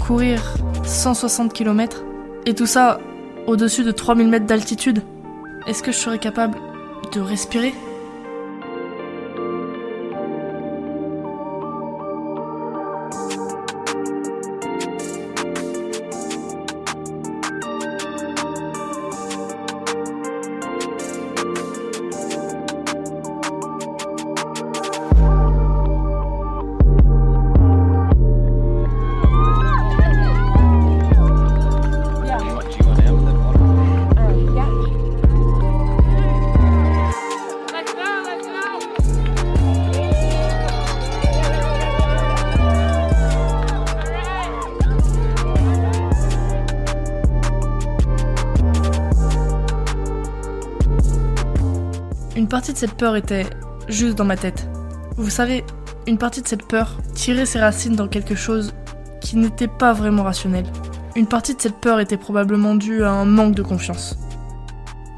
courir 0.03 0.55
160 0.83 1.53
km 1.53 2.03
Et 2.47 2.55
tout 2.55 2.65
ça 2.65 2.99
au-dessus 3.45 3.83
de 3.83 3.91
3000 3.91 4.29
mètres 4.29 4.47
d'altitude. 4.47 5.03
Est-ce 5.67 5.83
que 5.83 5.91
je 5.91 5.97
serais 5.97 6.17
capable 6.17 6.57
de 7.13 7.21
respirer? 7.21 7.71
Partie 52.53 52.71
de 52.71 52.77
cette 52.77 52.93
peur 52.93 53.15
était 53.15 53.47
juste 53.87 54.15
dans 54.15 54.25
ma 54.25 54.37
tête. 54.37 54.69
Vous 55.17 55.31
savez, 55.31 55.63
une 56.05 56.19
partie 56.19 56.43
de 56.43 56.47
cette 56.47 56.67
peur 56.67 56.99
tirait 57.15 57.47
ses 57.47 57.59
racines 57.59 57.95
dans 57.95 58.07
quelque 58.07 58.35
chose 58.35 58.75
qui 59.21 59.37
n'était 59.37 59.67
pas 59.67 59.91
vraiment 59.91 60.21
rationnel. 60.21 60.63
Une 61.15 61.25
partie 61.25 61.55
de 61.55 61.61
cette 61.61 61.77
peur 61.77 61.99
était 61.99 62.15
probablement 62.15 62.75
due 62.75 63.03
à 63.03 63.09
un 63.09 63.25
manque 63.25 63.55
de 63.55 63.63
confiance. 63.63 64.19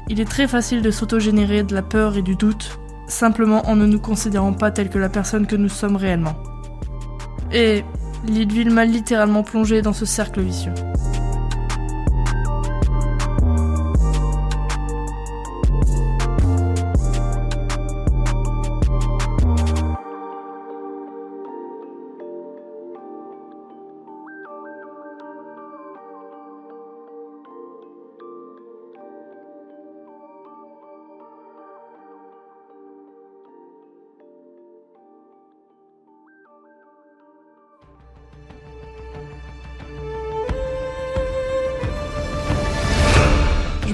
Il 0.08 0.18
est 0.18 0.24
très 0.24 0.48
facile 0.48 0.80
de 0.80 0.90
s'autogénérer 0.90 1.62
de 1.62 1.74
la 1.74 1.82
peur 1.82 2.16
et 2.16 2.22
du 2.22 2.36
doute, 2.36 2.78
simplement 3.06 3.68
en 3.68 3.76
ne 3.76 3.84
nous 3.84 4.00
considérant 4.00 4.54
pas 4.54 4.70
telle 4.70 4.88
que 4.88 4.98
la 4.98 5.10
personne 5.10 5.46
que 5.46 5.56
nous 5.56 5.68
sommes 5.68 5.96
réellement. 5.96 6.36
Et 7.52 7.84
Leadville 8.26 8.70
m'a 8.70 8.86
littéralement 8.86 9.42
plongé 9.42 9.82
dans 9.82 9.92
ce 9.92 10.06
cercle 10.06 10.40
vicieux. 10.40 10.72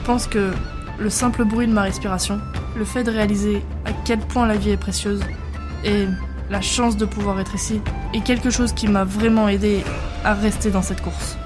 Pense 0.02 0.26
que 0.26 0.50
le 0.98 1.10
simple 1.10 1.44
bruit 1.44 1.66
de 1.66 1.72
ma 1.72 1.82
respiration, 1.82 2.40
le 2.76 2.84
fait 2.84 3.04
de 3.04 3.10
réaliser 3.10 3.62
à 3.84 3.92
quel 4.04 4.18
point 4.18 4.46
la 4.46 4.56
vie 4.56 4.70
est 4.70 4.76
précieuse 4.76 5.20
et 5.84 6.06
la 6.50 6.60
chance 6.60 6.96
de 6.96 7.04
pouvoir 7.04 7.38
être 7.40 7.54
ici 7.54 7.80
est 8.12 8.22
quelque 8.22 8.50
chose 8.50 8.72
qui 8.72 8.88
m'a 8.88 9.04
vraiment 9.04 9.48
aidé 9.48 9.84
à 10.24 10.34
rester 10.34 10.70
dans 10.70 10.82
cette 10.82 11.00
course. 11.00 11.36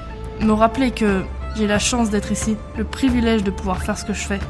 Me 0.40 0.52
rappeler 0.52 0.90
que 0.90 1.22
j'ai 1.54 1.66
la 1.66 1.78
chance 1.78 2.10
d'être 2.10 2.32
ici, 2.32 2.56
le 2.76 2.84
privilège 2.84 3.44
de 3.44 3.50
pouvoir 3.50 3.82
faire 3.82 3.98
ce 3.98 4.04
que 4.04 4.12
je 4.12 4.22
fais. 4.22 4.40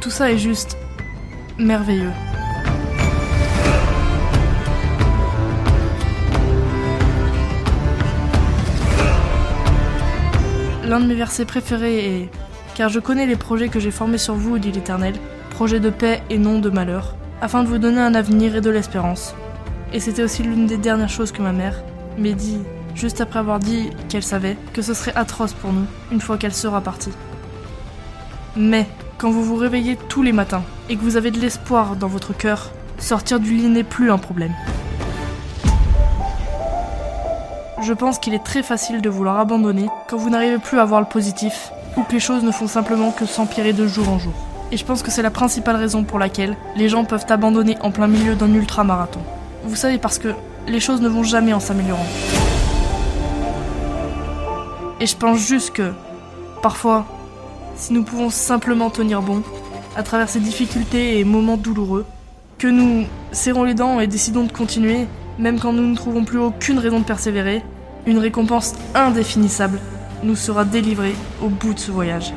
Tout 0.00 0.10
ça 0.10 0.30
est 0.30 0.38
juste 0.38 0.76
merveilleux. 1.58 2.12
L'un 10.84 11.00
de 11.00 11.06
mes 11.06 11.14
versets 11.14 11.46
préférés 11.46 12.22
est 12.22 12.30
Car 12.74 12.88
je 12.88 12.98
connais 12.98 13.26
les 13.26 13.36
projets 13.36 13.68
que 13.68 13.78
j'ai 13.78 13.92
formés 13.92 14.18
sur 14.18 14.34
vous, 14.34 14.58
dit 14.58 14.72
l'Éternel, 14.72 15.14
projets 15.50 15.78
de 15.78 15.90
paix 15.90 16.22
et 16.28 16.38
non 16.38 16.58
de 16.58 16.70
malheur, 16.70 17.14
afin 17.40 17.62
de 17.62 17.68
vous 17.68 17.78
donner 17.78 18.00
un 18.00 18.16
avenir 18.16 18.56
et 18.56 18.60
de 18.60 18.70
l'espérance. 18.70 19.32
Et 19.92 20.00
c'était 20.00 20.24
aussi 20.24 20.42
l'une 20.42 20.66
des 20.66 20.76
dernières 20.76 21.08
choses 21.08 21.30
que 21.30 21.40
ma 21.40 21.52
mère 21.52 21.84
m'a 22.18 22.32
dit, 22.32 22.58
juste 22.96 23.20
après 23.20 23.38
avoir 23.38 23.60
dit 23.60 23.90
qu'elle 24.08 24.24
savait 24.24 24.56
que 24.72 24.82
ce 24.82 24.92
serait 24.92 25.14
atroce 25.14 25.52
pour 25.52 25.72
nous 25.72 25.86
une 26.10 26.20
fois 26.20 26.36
qu'elle 26.36 26.52
sera 26.52 26.80
partie. 26.80 27.12
Mais, 28.56 28.88
quand 29.18 29.30
vous 29.30 29.44
vous 29.44 29.56
réveillez 29.56 29.96
tous 30.08 30.22
les 30.22 30.32
matins 30.32 30.64
et 30.88 30.96
que 30.96 31.02
vous 31.02 31.16
avez 31.16 31.30
de 31.30 31.38
l'espoir 31.38 31.94
dans 31.94 32.08
votre 32.08 32.36
cœur, 32.36 32.72
sortir 32.98 33.38
du 33.38 33.54
lit 33.54 33.68
n'est 33.68 33.84
plus 33.84 34.10
un 34.10 34.18
problème. 34.18 34.54
Je 37.82 37.92
pense 37.92 38.18
qu'il 38.18 38.34
est 38.34 38.44
très 38.44 38.64
facile 38.64 39.00
de 39.00 39.08
vouloir 39.08 39.38
abandonner 39.38 39.86
quand 40.08 40.16
vous 40.16 40.30
n'arrivez 40.30 40.58
plus 40.58 40.80
à 40.80 40.84
voir 40.84 41.00
le 41.00 41.06
positif 41.06 41.70
ou 41.96 42.02
que 42.02 42.12
les 42.12 42.20
choses 42.20 42.42
ne 42.42 42.50
font 42.50 42.66
simplement 42.66 43.10
que 43.10 43.26
s'empirer 43.26 43.72
de 43.72 43.86
jour 43.86 44.08
en 44.08 44.18
jour. 44.18 44.32
Et 44.72 44.76
je 44.76 44.84
pense 44.84 45.02
que 45.02 45.10
c'est 45.10 45.22
la 45.22 45.30
principale 45.30 45.76
raison 45.76 46.04
pour 46.04 46.18
laquelle 46.18 46.56
les 46.76 46.88
gens 46.88 47.04
peuvent 47.04 47.26
abandonner 47.28 47.76
en 47.80 47.90
plein 47.90 48.08
milieu 48.08 48.34
d'un 48.34 48.52
ultra-marathon. 48.52 49.20
Vous 49.64 49.76
savez, 49.76 49.98
parce 49.98 50.18
que 50.18 50.28
les 50.66 50.80
choses 50.80 51.00
ne 51.00 51.08
vont 51.08 51.22
jamais 51.22 51.52
en 51.52 51.60
s'améliorant. 51.60 52.06
Et 55.00 55.06
je 55.06 55.16
pense 55.16 55.38
juste 55.38 55.70
que, 55.72 55.92
parfois, 56.62 57.06
si 57.76 57.92
nous 57.92 58.04
pouvons 58.04 58.30
simplement 58.30 58.90
tenir 58.90 59.22
bon, 59.22 59.42
à 59.96 60.02
travers 60.02 60.28
ces 60.28 60.40
difficultés 60.40 61.18
et 61.18 61.24
moments 61.24 61.56
douloureux, 61.56 62.06
que 62.58 62.68
nous 62.68 63.04
serrons 63.32 63.64
les 63.64 63.74
dents 63.74 64.00
et 64.00 64.06
décidons 64.06 64.44
de 64.44 64.52
continuer, 64.52 65.06
même 65.38 65.58
quand 65.58 65.72
nous 65.72 65.86
ne 65.86 65.94
trouvons 65.94 66.24
plus 66.24 66.38
aucune 66.38 66.78
raison 66.78 67.00
de 67.00 67.04
persévérer, 67.04 67.62
une 68.06 68.18
récompense 68.18 68.74
indéfinissable 68.94 69.78
nous 70.24 70.36
sera 70.36 70.64
délivrée 70.64 71.14
au 71.42 71.48
bout 71.48 71.74
de 71.74 71.78
ce 71.78 71.90
voyage. 71.90 72.32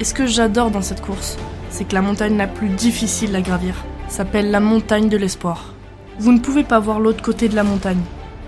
Et 0.00 0.04
ce 0.04 0.12
que 0.12 0.26
j'adore 0.26 0.70
dans 0.70 0.82
cette 0.82 1.00
course, 1.00 1.38
c'est 1.70 1.84
que 1.84 1.94
la 1.94 2.02
montagne 2.02 2.36
la 2.36 2.46
plus 2.46 2.68
difficile 2.68 3.34
à 3.34 3.40
gravir 3.40 3.74
s'appelle 4.08 4.50
la 4.50 4.60
montagne 4.60 5.08
de 5.08 5.16
l'espoir. 5.16 5.72
Vous 6.18 6.32
ne 6.32 6.38
pouvez 6.38 6.62
pas 6.62 6.78
voir 6.78 7.00
l'autre 7.00 7.22
côté 7.22 7.48
de 7.48 7.56
la 7.56 7.64
montagne. 7.64 8.02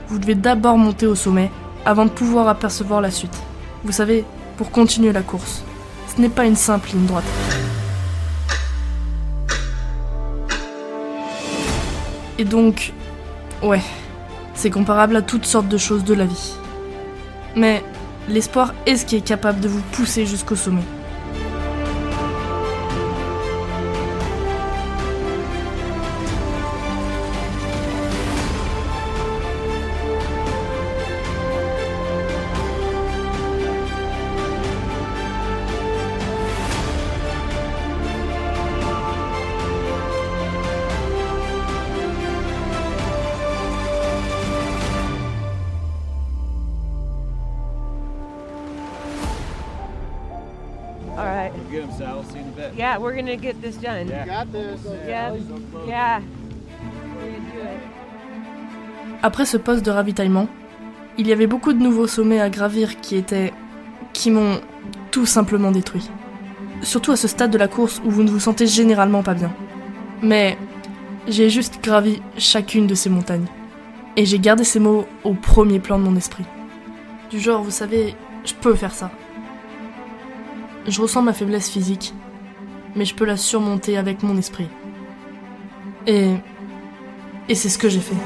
Vous 0.09 0.19
devez 0.19 0.35
d'abord 0.35 0.77
monter 0.77 1.07
au 1.07 1.15
sommet 1.15 1.51
avant 1.87 2.05
de 2.05 2.11
pouvoir 2.11 2.49
apercevoir 2.49 3.01
la 3.01 3.11
suite. 3.11 3.37
Vous 3.85 3.93
savez, 3.93 4.25
pour 4.59 4.71
continuer 4.71 5.13
la 5.13 5.23
course, 5.23 5.65
ce 6.15 6.21
n'est 6.21 6.29
pas 6.29 6.45
une 6.45 6.57
simple 6.57 6.91
ligne 6.91 7.07
droite. 7.07 7.46
Et 12.39 12.45
donc, 12.45 12.93
ouais, 13.63 13.83
c'est 14.55 14.71
comparable 14.71 15.17
à 15.17 15.23
toutes 15.23 15.47
sortes 15.47 15.69
de 15.69 15.79
choses 15.79 16.05
de 16.05 16.15
la 16.15 16.27
vie. 16.27 16.53
Mais 17.55 17.83
l'espoir 18.29 18.75
est 18.87 18.97
ce 18.97 19.07
qui 19.07 19.17
est 19.17 19.27
capable 19.27 19.61
de 19.61 19.69
vous 19.69 19.83
pousser 19.93 20.27
jusqu'au 20.27 20.57
sommet. 20.57 20.83
Yeah, 52.77 52.99
we're 52.99 53.15
gonna 53.17 53.37
get 53.37 53.61
this 53.63 53.77
done. 53.77 54.09
Yeah. 54.09 54.27
Got 54.27 54.53
this. 54.53 54.81
Yeah. 55.07 55.35
Yeah. 55.87 56.21
We're 57.17 57.31
gonna 57.31 57.39
do 57.53 57.61
it. 57.61 57.81
Après 59.23 59.47
ce 59.47 59.57
poste 59.57 59.85
de 59.85 59.91
ravitaillement, 59.91 60.49
il 61.19 61.27
y 61.27 61.33
avait 61.33 61.47
beaucoup 61.47 61.73
de 61.73 61.83
nouveaux 61.83 62.07
sommets 62.07 62.41
à 62.41 62.51
gravir 62.51 63.01
qui 63.01 63.17
étaient. 63.17 63.53
qui 64.13 64.31
m'ont 64.31 64.61
tout 65.11 65.27
simplement 65.27 65.71
détruit. 65.71 66.09
Surtout 66.81 67.13
à 67.13 67.17
ce 67.17 67.29
stade 67.29 67.51
de 67.51 67.59
la 67.59 67.69
course 67.69 68.01
où 68.05 68.11
vous 68.11 68.23
ne 68.23 68.31
vous 68.31 68.41
sentez 68.41 68.67
généralement 68.67 69.23
pas 69.23 69.35
bien. 69.35 69.53
Mais 70.23 70.57
j'ai 71.29 71.51
juste 71.51 71.83
gravi 71.83 72.23
chacune 72.39 72.87
de 72.87 72.95
ces 72.95 73.11
montagnes. 73.11 73.47
Et 74.17 74.25
j'ai 74.25 74.39
gardé 74.39 74.65
ces 74.65 74.81
mots 74.81 75.07
au 75.23 75.35
premier 75.35 75.81
plan 75.81 75.99
de 75.99 76.05
mon 76.05 76.17
esprit. 76.17 76.45
Du 77.29 77.39
genre, 77.41 77.63
vous 77.63 77.71
savez, 77.71 78.15
je 78.47 78.55
peux 78.55 78.75
faire 78.75 78.95
ça. 78.95 79.11
Je 80.89 81.03
ressens 81.03 81.21
ma 81.21 81.35
faiblesse 81.35 81.69
physique, 81.69 82.15
mais 82.97 83.05
je 83.05 83.15
peux 83.15 83.25
la 83.25 83.37
surmonter 83.37 83.97
avec 83.97 84.23
mon 84.23 84.37
esprit. 84.37 84.69
Et. 86.07 86.33
Et 87.49 87.55
c'est 87.55 87.69
ce 87.69 87.79
que 87.79 87.89
j'ai 87.89 88.01
fait. 88.01 88.17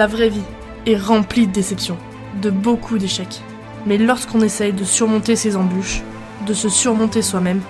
La 0.00 0.06
vraie 0.06 0.30
vie 0.30 0.40
est 0.86 0.96
remplie 0.96 1.46
de 1.46 1.52
déceptions, 1.52 1.98
de 2.40 2.48
beaucoup 2.48 2.96
d'échecs. 2.96 3.42
Mais 3.84 3.98
lorsqu'on 3.98 4.40
essaye 4.40 4.72
de 4.72 4.82
surmonter 4.82 5.36
ces 5.36 5.56
embûches, 5.56 6.00
de 6.46 6.54
se 6.54 6.70
surmonter 6.70 7.20
soi-même, 7.20 7.60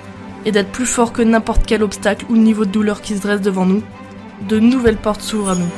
et 0.44 0.52
d'être 0.52 0.70
plus 0.70 0.86
fort 0.86 1.12
que 1.12 1.22
n'importe 1.22 1.66
quel 1.66 1.82
obstacle 1.82 2.26
ou 2.28 2.36
niveau 2.36 2.64
de 2.66 2.70
douleur 2.70 3.00
qui 3.00 3.16
se 3.16 3.20
dresse 3.20 3.40
devant 3.40 3.66
nous, 3.66 3.82
de 4.48 4.60
nouvelles 4.60 4.96
portes 4.96 5.22
s'ouvrent 5.22 5.50
à 5.50 5.54
nous. 5.56 5.72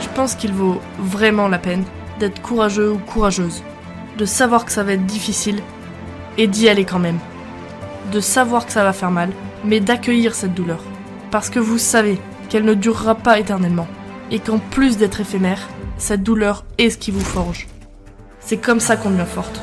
Je 0.00 0.08
pense 0.14 0.34
qu'il 0.34 0.54
vaut 0.54 0.80
vraiment 0.98 1.48
la 1.48 1.58
peine 1.58 1.84
d'être 2.18 2.40
courageux 2.40 2.90
ou 2.90 2.96
courageuse, 2.96 3.62
de 4.16 4.24
savoir 4.24 4.64
que 4.64 4.72
ça 4.72 4.84
va 4.84 4.94
être 4.94 5.04
difficile 5.04 5.60
et 6.38 6.46
d'y 6.46 6.66
aller 6.66 6.86
quand 6.86 6.98
même, 6.98 7.18
de 8.10 8.20
savoir 8.20 8.64
que 8.64 8.72
ça 8.72 8.84
va 8.84 8.94
faire 8.94 9.10
mal, 9.10 9.32
mais 9.66 9.80
d'accueillir 9.80 10.34
cette 10.34 10.54
douleur, 10.54 10.82
parce 11.30 11.50
que 11.50 11.58
vous 11.58 11.76
savez 11.76 12.18
qu'elle 12.48 12.64
ne 12.64 12.72
durera 12.72 13.16
pas 13.16 13.38
éternellement 13.38 13.86
et 14.30 14.38
qu'en 14.38 14.58
plus 14.58 14.96
d'être 14.96 15.20
éphémère, 15.20 15.68
cette 15.98 16.22
douleur 16.22 16.64
est 16.78 16.90
ce 16.90 16.98
qui 16.98 17.10
vous 17.10 17.20
forge. 17.20 17.66
C'est 18.40 18.58
comme 18.58 18.80
ça 18.80 18.96
qu'on 18.96 19.10
devient 19.10 19.26
forte. 19.26 19.60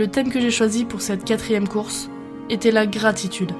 Le 0.00 0.08
thème 0.08 0.30
que 0.30 0.40
j'ai 0.40 0.50
choisi 0.50 0.86
pour 0.86 1.02
cette 1.02 1.26
quatrième 1.26 1.68
course 1.68 2.08
était 2.48 2.70
la 2.70 2.86
gratitude. 2.86 3.52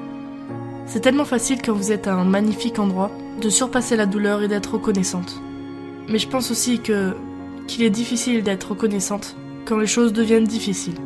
C'est 0.87 1.01
tellement 1.01 1.23
facile 1.23 1.61
quand 1.63 1.73
vous 1.73 1.91
êtes 1.91 2.07
à 2.07 2.15
un 2.15 2.23
magnifique 2.23 2.79
endroit 2.79 3.11
de 3.39 3.47
surpasser 3.47 3.95
la 3.95 4.07
douleur 4.07 4.41
et 4.41 4.47
d'être 4.47 4.73
reconnaissante. 4.73 5.39
Mais 6.07 6.17
je 6.17 6.27
pense 6.27 6.49
aussi 6.49 6.79
que 6.79 7.13
qu'il 7.67 7.83
est 7.83 7.91
difficile 7.91 8.41
d'être 8.41 8.71
reconnaissante 8.71 9.35
quand 9.65 9.77
les 9.77 9.85
choses 9.85 10.13
deviennent 10.13 10.45
difficiles. 10.45 10.97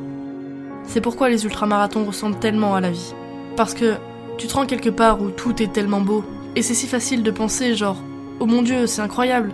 C'est 0.86 1.02
pourquoi 1.02 1.28
les 1.28 1.44
ultramarathons 1.44 2.06
ressemblent 2.06 2.40
tellement 2.40 2.74
à 2.74 2.80
la 2.80 2.92
vie. 2.92 3.14
Parce 3.58 3.74
que 3.74 3.96
tu 4.38 4.48
te 4.48 4.54
rends 4.54 4.66
quelque 4.66 4.90
part 4.90 5.22
où 5.22 5.32
tout 5.32 5.62
est 5.62 5.74
tellement 5.74 6.00
beau, 6.00 6.24
et 6.56 6.62
c'est 6.62 6.74
si 6.74 6.88
facile 6.88 7.24
de 7.24 7.32
penser 7.32 7.76
genre 7.76 8.02
Oh 8.40 8.46
mon 8.46 8.62
dieu, 8.62 8.88
c'est 8.88 9.02
incroyable. 9.02 9.52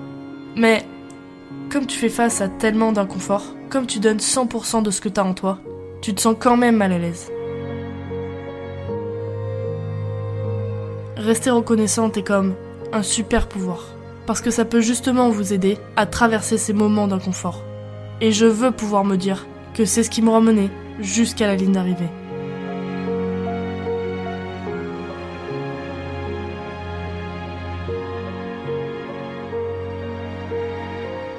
Mais 0.55 0.85
comme 1.71 1.87
tu 1.87 1.97
fais 1.97 2.09
face 2.09 2.39
à 2.39 2.49
tellement 2.49 2.91
d'inconfort, 2.91 3.55
comme 3.71 3.87
tu 3.87 3.97
donnes 3.97 4.17
100% 4.17 4.83
de 4.83 4.91
ce 4.91 5.01
que 5.01 5.09
t'as 5.09 5.23
en 5.23 5.33
toi, 5.33 5.57
tu 6.01 6.15
te 6.15 6.21
sens 6.21 6.35
quand 6.39 6.57
même 6.57 6.77
mal 6.77 6.91
à 6.91 6.97
l'aise. 6.97 7.31
Rester 11.15 11.51
reconnaissante 11.51 12.17
est 12.17 12.23
comme 12.23 12.55
un 12.91 13.03
super 13.03 13.47
pouvoir, 13.47 13.85
parce 14.25 14.41
que 14.41 14.49
ça 14.49 14.65
peut 14.65 14.81
justement 14.81 15.29
vous 15.29 15.53
aider 15.53 15.77
à 15.95 16.07
traverser 16.07 16.57
ces 16.57 16.73
moments 16.73 17.07
d'inconfort. 17.07 17.63
Et 18.19 18.31
je 18.31 18.47
veux 18.47 18.71
pouvoir 18.71 19.05
me 19.05 19.15
dire 19.15 19.45
que 19.75 19.85
c'est 19.85 20.01
ce 20.01 20.09
qui 20.09 20.23
m'aura 20.23 20.41
mené 20.41 20.71
jusqu'à 20.99 21.45
la 21.45 21.55
ligne 21.55 21.73
d'arrivée. 21.73 22.09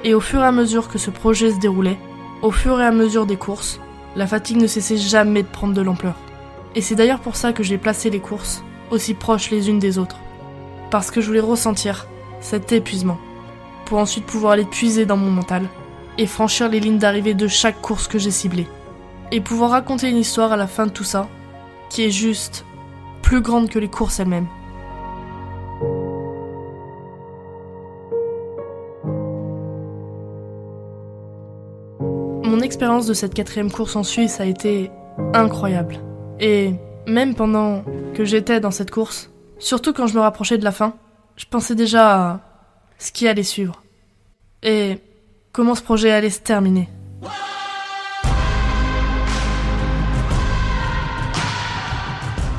Et 0.05 0.14
au 0.14 0.20
fur 0.20 0.40
et 0.40 0.46
à 0.46 0.53
mesure 0.53 0.88
que 0.88 0.98
ce 0.98 1.11
projet 1.11 1.51
se 1.51 1.59
déroulait, 1.59 1.98
au 2.42 2.51
fur 2.51 2.81
et 2.81 2.85
à 2.85 2.90
mesure 2.90 3.27
des 3.27 3.37
courses, 3.37 3.81
la 4.16 4.27
fatigue 4.27 4.59
ne 4.59 4.66
cessait 4.66 4.96
jamais 4.96 5.42
de 5.42 5.48
prendre 5.48 5.75
de 5.75 5.83
l'ampleur. 5.83 6.16
Et 6.75 6.81
c'est 6.81 6.94
d'ailleurs 6.94 7.20
pour 7.20 7.37
ça 7.37 7.53
que 7.53 7.62
j'ai 7.62 7.79
placé 7.79 8.11
les 8.11 8.20
courses 8.20 8.62
aussi 8.92 9.14
proches 9.14 9.51
les 9.51 9.68
unes 9.68 9.79
des 9.79 9.98
autres. 9.98 10.18
Parce 10.90 11.11
que 11.11 11.20
je 11.20 11.27
voulais 11.27 11.40
ressentir 11.40 12.07
cet 12.40 12.72
épuisement, 12.72 13.18
pour 13.87 13.98
ensuite 13.98 14.27
pouvoir 14.27 14.57
les 14.57 14.64
puiser 14.64 15.07
dans 15.07 15.16
mon 15.16 15.31
mental 15.31 15.66
et 16.18 16.27
franchir 16.27 16.68
les 16.68 16.81
lignes 16.81 16.98
d'arrivée 16.98 17.35
de 17.35 17.48
chaque 17.48 17.81
course 17.81 18.07
que 18.07 18.18
j'ai 18.18 18.31
ciblée. 18.31 18.66
Et 19.31 19.40
pouvoir 19.40 19.70
raconter 19.70 20.11
une 20.11 20.18
histoire 20.18 20.53
à 20.53 20.57
la 20.57 20.66
fin 20.66 20.87
de 20.87 20.92
tout 20.92 21.05
ça, 21.05 21.29
qui 21.88 22.03
est 22.05 22.11
juste 22.11 22.66
plus 23.22 23.40
grande 23.40 23.70
que 23.70 23.79
les 23.79 23.88
courses 23.88 24.20
elles-mêmes. 24.20 24.48
Mon 32.73 32.75
expérience 32.75 33.07
de 33.07 33.13
cette 33.13 33.35
quatrième 33.35 33.71
course 33.71 33.97
en 33.97 34.03
Suisse 34.03 34.41
a 34.41 34.47
été 34.47 34.91
incroyable. 35.35 35.99
Et 36.41 36.73
même 37.07 37.35
pendant 37.35 37.85
que 38.15 38.25
j'étais 38.25 38.61
dans 38.61 38.71
cette 38.71 38.91
course, 38.91 39.31
surtout 39.59 39.93
quand 39.93 40.07
je 40.07 40.15
me 40.15 40.21
rapprochais 40.21 40.57
de 40.57 40.65
la 40.65 40.73
fin, 40.73 40.95
je 41.37 41.45
pensais 41.45 41.75
déjà 41.75 42.15
à 42.15 42.41
ce 42.97 43.13
qui 43.13 43.29
allait 43.29 43.43
suivre. 43.43 43.83
Et 44.63 45.01
comment 45.53 45.75
ce 45.75 45.83
projet 45.83 46.13
allait 46.13 46.31
se 46.31 46.41
terminer. 46.41 46.89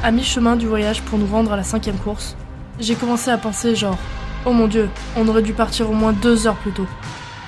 À 0.04 0.12
mi-chemin 0.12 0.56
du 0.58 0.68
voyage 0.68 1.02
pour 1.02 1.18
nous 1.18 1.26
rendre 1.26 1.54
à 1.54 1.58
la 1.58 1.64
cinquième 1.64 1.98
course, 1.98 2.38
j'ai 2.80 2.94
commencé 2.94 3.32
à 3.32 3.40
penser 3.40 3.76
genre, 3.76 3.98
oh 4.46 4.52
mon 4.52 4.68
dieu, 4.68 4.92
on 5.18 5.28
aurait 5.28 5.42
dû 5.42 5.54
partir 5.54 5.90
au 5.90 5.94
moins 5.94 6.14
deux 6.14 6.46
heures 6.46 6.58
plus 6.58 6.72
tôt. 6.72 6.88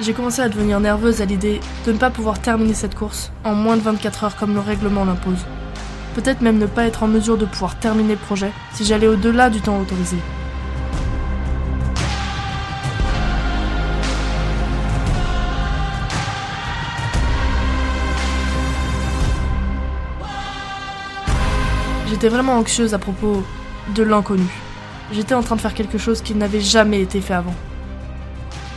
J'ai 0.02 0.12
commencé 0.12 0.42
à 0.42 0.50
devenir 0.50 0.82
nerveuse 0.82 1.22
à 1.22 1.26
l'idée 1.26 1.62
de 1.86 1.94
ne 1.94 1.98
pas 1.98 2.10
pouvoir 2.10 2.42
terminer 2.42 2.74
cette 2.74 2.96
course 2.96 3.32
en 3.46 3.56
moins 3.56 3.78
de 3.78 3.82
24 3.82 4.26
heures 4.26 4.36
comme 4.36 4.54
le 4.54 4.60
règlement 4.60 5.06
l'impose. 5.06 5.46
Peut-être 6.16 6.42
même 6.42 6.58
ne 6.58 6.66
pas 6.66 6.86
être 6.86 7.04
en 7.04 7.08
mesure 7.08 7.38
de 7.38 7.46
pouvoir 7.46 7.80
terminer 7.80 8.16
le 8.16 8.20
projet 8.20 8.52
si 8.74 8.84
j'allais 8.84 9.08
au-delà 9.08 9.50
du 9.50 9.62
temps 9.62 9.80
autorisé. 9.80 10.18
J'étais 22.10 22.28
vraiment 22.28 22.58
anxieuse 22.58 22.94
à 22.94 23.00
propos 23.00 23.44
de 23.96 24.04
l'inconnu. 24.04 24.50
J'étais 25.14 25.36
en 25.36 25.42
train 25.42 25.56
de 25.56 25.62
faire 25.62 25.74
quelque 25.74 25.98
chose 25.98 26.22
qui 26.22 26.36
n'avait 26.36 26.60
jamais 26.60 27.02
été 27.02 27.22
fait 27.22 27.34
avant. 27.34 27.56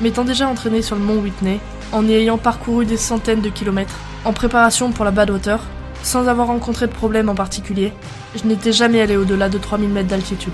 M'étant 0.01 0.25
déjà 0.25 0.49
entraînée 0.49 0.83
sur 0.83 0.95
le 0.95 1.03
mont 1.03 1.19
Whitney, 1.19 1.59
en 1.91 2.07
y 2.07 2.13
ayant 2.13 2.39
parcouru 2.39 2.87
des 2.87 2.97
centaines 2.97 3.41
de 3.41 3.49
kilomètres, 3.49 3.99
en 4.25 4.33
préparation 4.33 4.93
pour 4.93 5.05
la 5.05 5.11
Badwater, 5.11 5.59
sans 6.05 6.29
avoir 6.29 6.47
rencontré 6.47 6.87
de 6.87 6.93
problème 6.93 7.29
en 7.29 7.35
particulier, 7.35 7.93
je 8.37 8.47
n'étais 8.47 8.73
jamais 8.73 9.01
allée 9.01 9.17
au-delà 9.17 9.49
de 9.49 9.59
3000 9.59 9.89
mètres 9.89 10.09
d'altitude. 10.09 10.53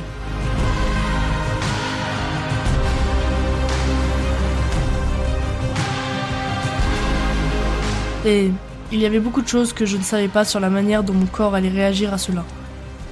Et 8.25 8.51
il 8.91 8.99
y 8.99 9.05
avait 9.05 9.21
beaucoup 9.21 9.43
de 9.43 9.49
choses 9.49 9.75
que 9.75 9.85
je 9.85 9.99
ne 9.99 10.03
savais 10.03 10.29
pas 10.29 10.47
sur 10.47 10.59
la 10.59 10.71
manière 10.71 11.03
dont 11.03 11.13
mon 11.13 11.27
corps 11.27 11.55
allait 11.55 11.69
réagir 11.69 12.15
à 12.15 12.19
cela. 12.19 12.45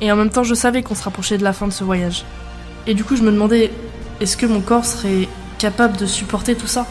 Et 0.00 0.10
en 0.10 0.16
même 0.16 0.30
temps, 0.30 0.44
je 0.44 0.54
savais 0.54 0.82
qu'on 0.82 0.94
se 0.94 1.04
rapprochait 1.04 1.36
de 1.36 1.44
la 1.44 1.52
fin 1.52 1.66
de 1.66 1.72
ce 1.72 1.84
voyage. 1.84 2.24
Et 2.86 2.94
du 2.94 3.04
coup, 3.04 3.16
je 3.16 3.22
me 3.22 3.30
demandais, 3.30 3.70
est-ce 4.20 4.38
que 4.38 4.46
mon 4.46 4.62
corps 4.62 4.86
serait 4.86 5.28
capable 5.62 5.96
de 5.96 6.06
supporter 6.06 6.56
tout 6.56 6.66
ça 6.66 6.88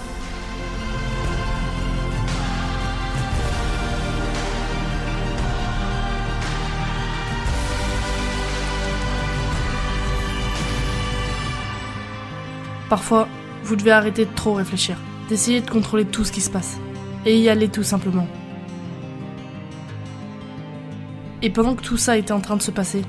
Parfois, 12.88 13.28
vous 13.64 13.76
devez 13.76 13.92
arrêter 13.92 14.24
de 14.24 14.34
trop 14.34 14.54
réfléchir, 14.54 14.96
d'essayer 15.28 15.60
de 15.60 15.70
contrôler 15.70 16.06
tout 16.06 16.24
ce 16.24 16.32
qui 16.32 16.40
se 16.40 16.50
passe, 16.50 16.78
et 17.26 17.38
y 17.38 17.50
aller 17.50 17.68
tout 17.68 17.84
simplement. 17.84 18.28
Et 21.42 21.50
pendant 21.50 21.76
que 21.76 21.82
tout 21.82 21.98
ça 21.98 22.18
était 22.18 22.32
en 22.32 22.40
train 22.40 22.56
de 22.56 22.62
se 22.62 22.72
passer, 22.72 23.02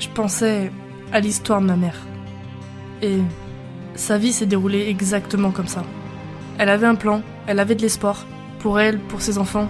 je 0.00 0.08
pensais 0.08 0.72
à 1.12 1.20
l'histoire 1.20 1.60
de 1.60 1.66
ma 1.66 1.76
mère. 1.76 1.98
Et 3.02 3.20
sa 3.96 4.18
vie 4.18 4.32
s'est 4.32 4.46
déroulée 4.46 4.88
exactement 4.88 5.50
comme 5.50 5.66
ça. 5.66 5.82
Elle 6.58 6.68
avait 6.68 6.86
un 6.86 6.94
plan, 6.94 7.22
elle 7.46 7.58
avait 7.58 7.74
de 7.74 7.82
l'espoir, 7.82 8.26
pour 8.60 8.78
elle, 8.78 8.98
pour 8.98 9.22
ses 9.22 9.38
enfants. 9.38 9.68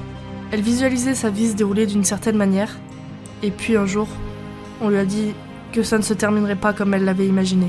Elle 0.51 0.61
visualisait 0.61 1.15
sa 1.15 1.31
vie 1.31 1.49
se 1.49 1.55
dérouler 1.55 1.87
d'une 1.87 2.05
certaine 2.05 2.37
manière, 2.37 2.77
et 3.43 3.51
puis 3.51 3.77
un 3.77 3.87
jour, 3.87 4.09
on 4.81 4.89
lui 4.89 4.99
a 4.99 5.05
dit 5.05 5.33
que 5.73 5.83
ça 5.83 5.99
ne 5.99 6.03
se 6.03 6.15
terminerait 6.15 6.57
pas 6.57 6.73
comme 6.73 6.95
elle 6.95 7.05
l'avait 7.05 7.27
imaginé. 7.27 7.67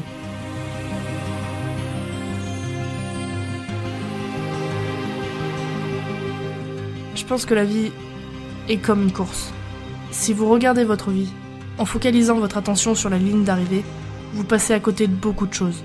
Je 7.15 7.25
pense 7.25 7.45
que 7.45 7.53
la 7.53 7.65
vie 7.65 7.91
est 8.69 8.77
comme 8.77 9.03
une 9.03 9.11
course. 9.11 9.51
Si 10.11 10.33
vous 10.33 10.47
regardez 10.47 10.85
votre 10.85 11.11
vie, 11.11 11.29
en 11.77 11.85
focalisant 11.85 12.35
votre 12.35 12.57
attention 12.57 12.95
sur 12.95 13.09
la 13.09 13.17
ligne 13.17 13.43
d'arrivée, 13.43 13.83
vous 14.33 14.43
passez 14.43 14.73
à 14.73 14.79
côté 14.79 15.07
de 15.07 15.13
beaucoup 15.13 15.45
de 15.45 15.53
choses. 15.53 15.83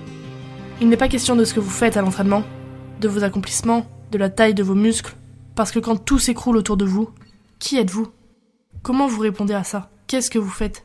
Il 0.83 0.89
n'est 0.89 0.97
pas 0.97 1.07
question 1.07 1.37
de 1.37 1.45
ce 1.45 1.55
que 1.55 1.61
vous 1.61 1.71
faites 1.71 1.97
à 1.97 2.03
l'entraînement, 2.03 2.43
de 3.01 3.07
vos 3.07 3.23
accomplissements, 3.23 3.87
de 4.11 4.19
la 4.19 4.29
taille 4.29 4.53
de 4.53 4.65
vos 4.65 4.75
muscles, 4.75 5.15
parce 5.55 5.71
que 5.71 5.79
quand 5.79 5.95
tout 5.95 6.19
s'écroule 6.19 6.57
autour 6.57 6.77
de 6.77 6.85
vous, 6.85 7.09
qui 7.61 7.77
êtes-vous? 7.77 8.09
Comment 8.83 9.07
vous 9.07 9.21
répondez 9.21 9.55
à 9.55 9.63
ça? 9.63 9.93
Qu'est-ce 10.09 10.29
que 10.29 10.41
vous 10.41 10.51
faites? 10.51 10.85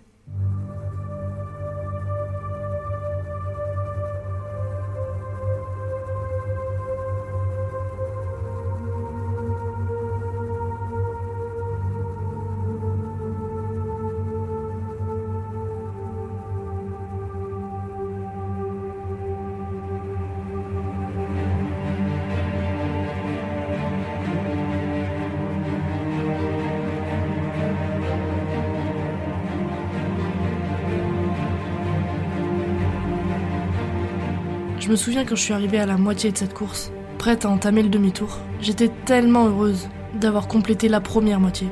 Je 34.88 34.91
me 34.93 34.95
souviens 34.95 35.26
quand 35.26 35.36
je 35.36 35.41
suis 35.41 35.54
arrivée 35.54 35.80
à 35.80 35.86
la 35.86 35.97
moitié 35.97 36.32
de 36.32 36.38
cette 36.38 36.54
course, 36.54 36.93
prête 37.17 37.43
à 37.43 37.50
entamer 37.50 37.84
le 37.84 37.89
demi-tour, 37.89 38.38
j'étais 38.62 38.89
tellement 39.04 39.47
heureuse 39.47 39.89
d'avoir 40.17 40.47
complété 40.47 40.88
la 40.88 41.02
première 41.02 41.41
moitié. 41.41 41.67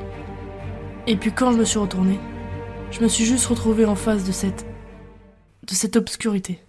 Et 1.06 1.16
puis 1.16 1.32
quand 1.32 1.50
je 1.50 1.56
me 1.56 1.64
suis 1.64 1.78
retournée, 1.78 2.20
je 2.90 3.00
me 3.00 3.08
suis 3.08 3.24
juste 3.24 3.46
retrouvée 3.46 3.86
en 3.86 3.94
face 3.94 4.24
de 4.24 4.32
cette 4.32 4.66
de 5.66 5.72
cette 5.72 5.96
obscurité. 5.96 6.60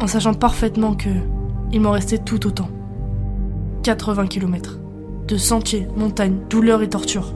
En 0.00 0.06
sachant 0.06 0.32
parfaitement 0.32 0.94
que 0.94 1.10
il 1.72 1.82
m'en 1.82 1.90
restait 1.90 2.16
tout 2.16 2.46
autant. 2.46 2.70
80 3.82 4.28
km 4.28 4.78
de 5.28 5.36
sentiers, 5.36 5.88
montagnes, 5.94 6.38
douleurs 6.48 6.80
et 6.80 6.88
tortures. 6.88 7.34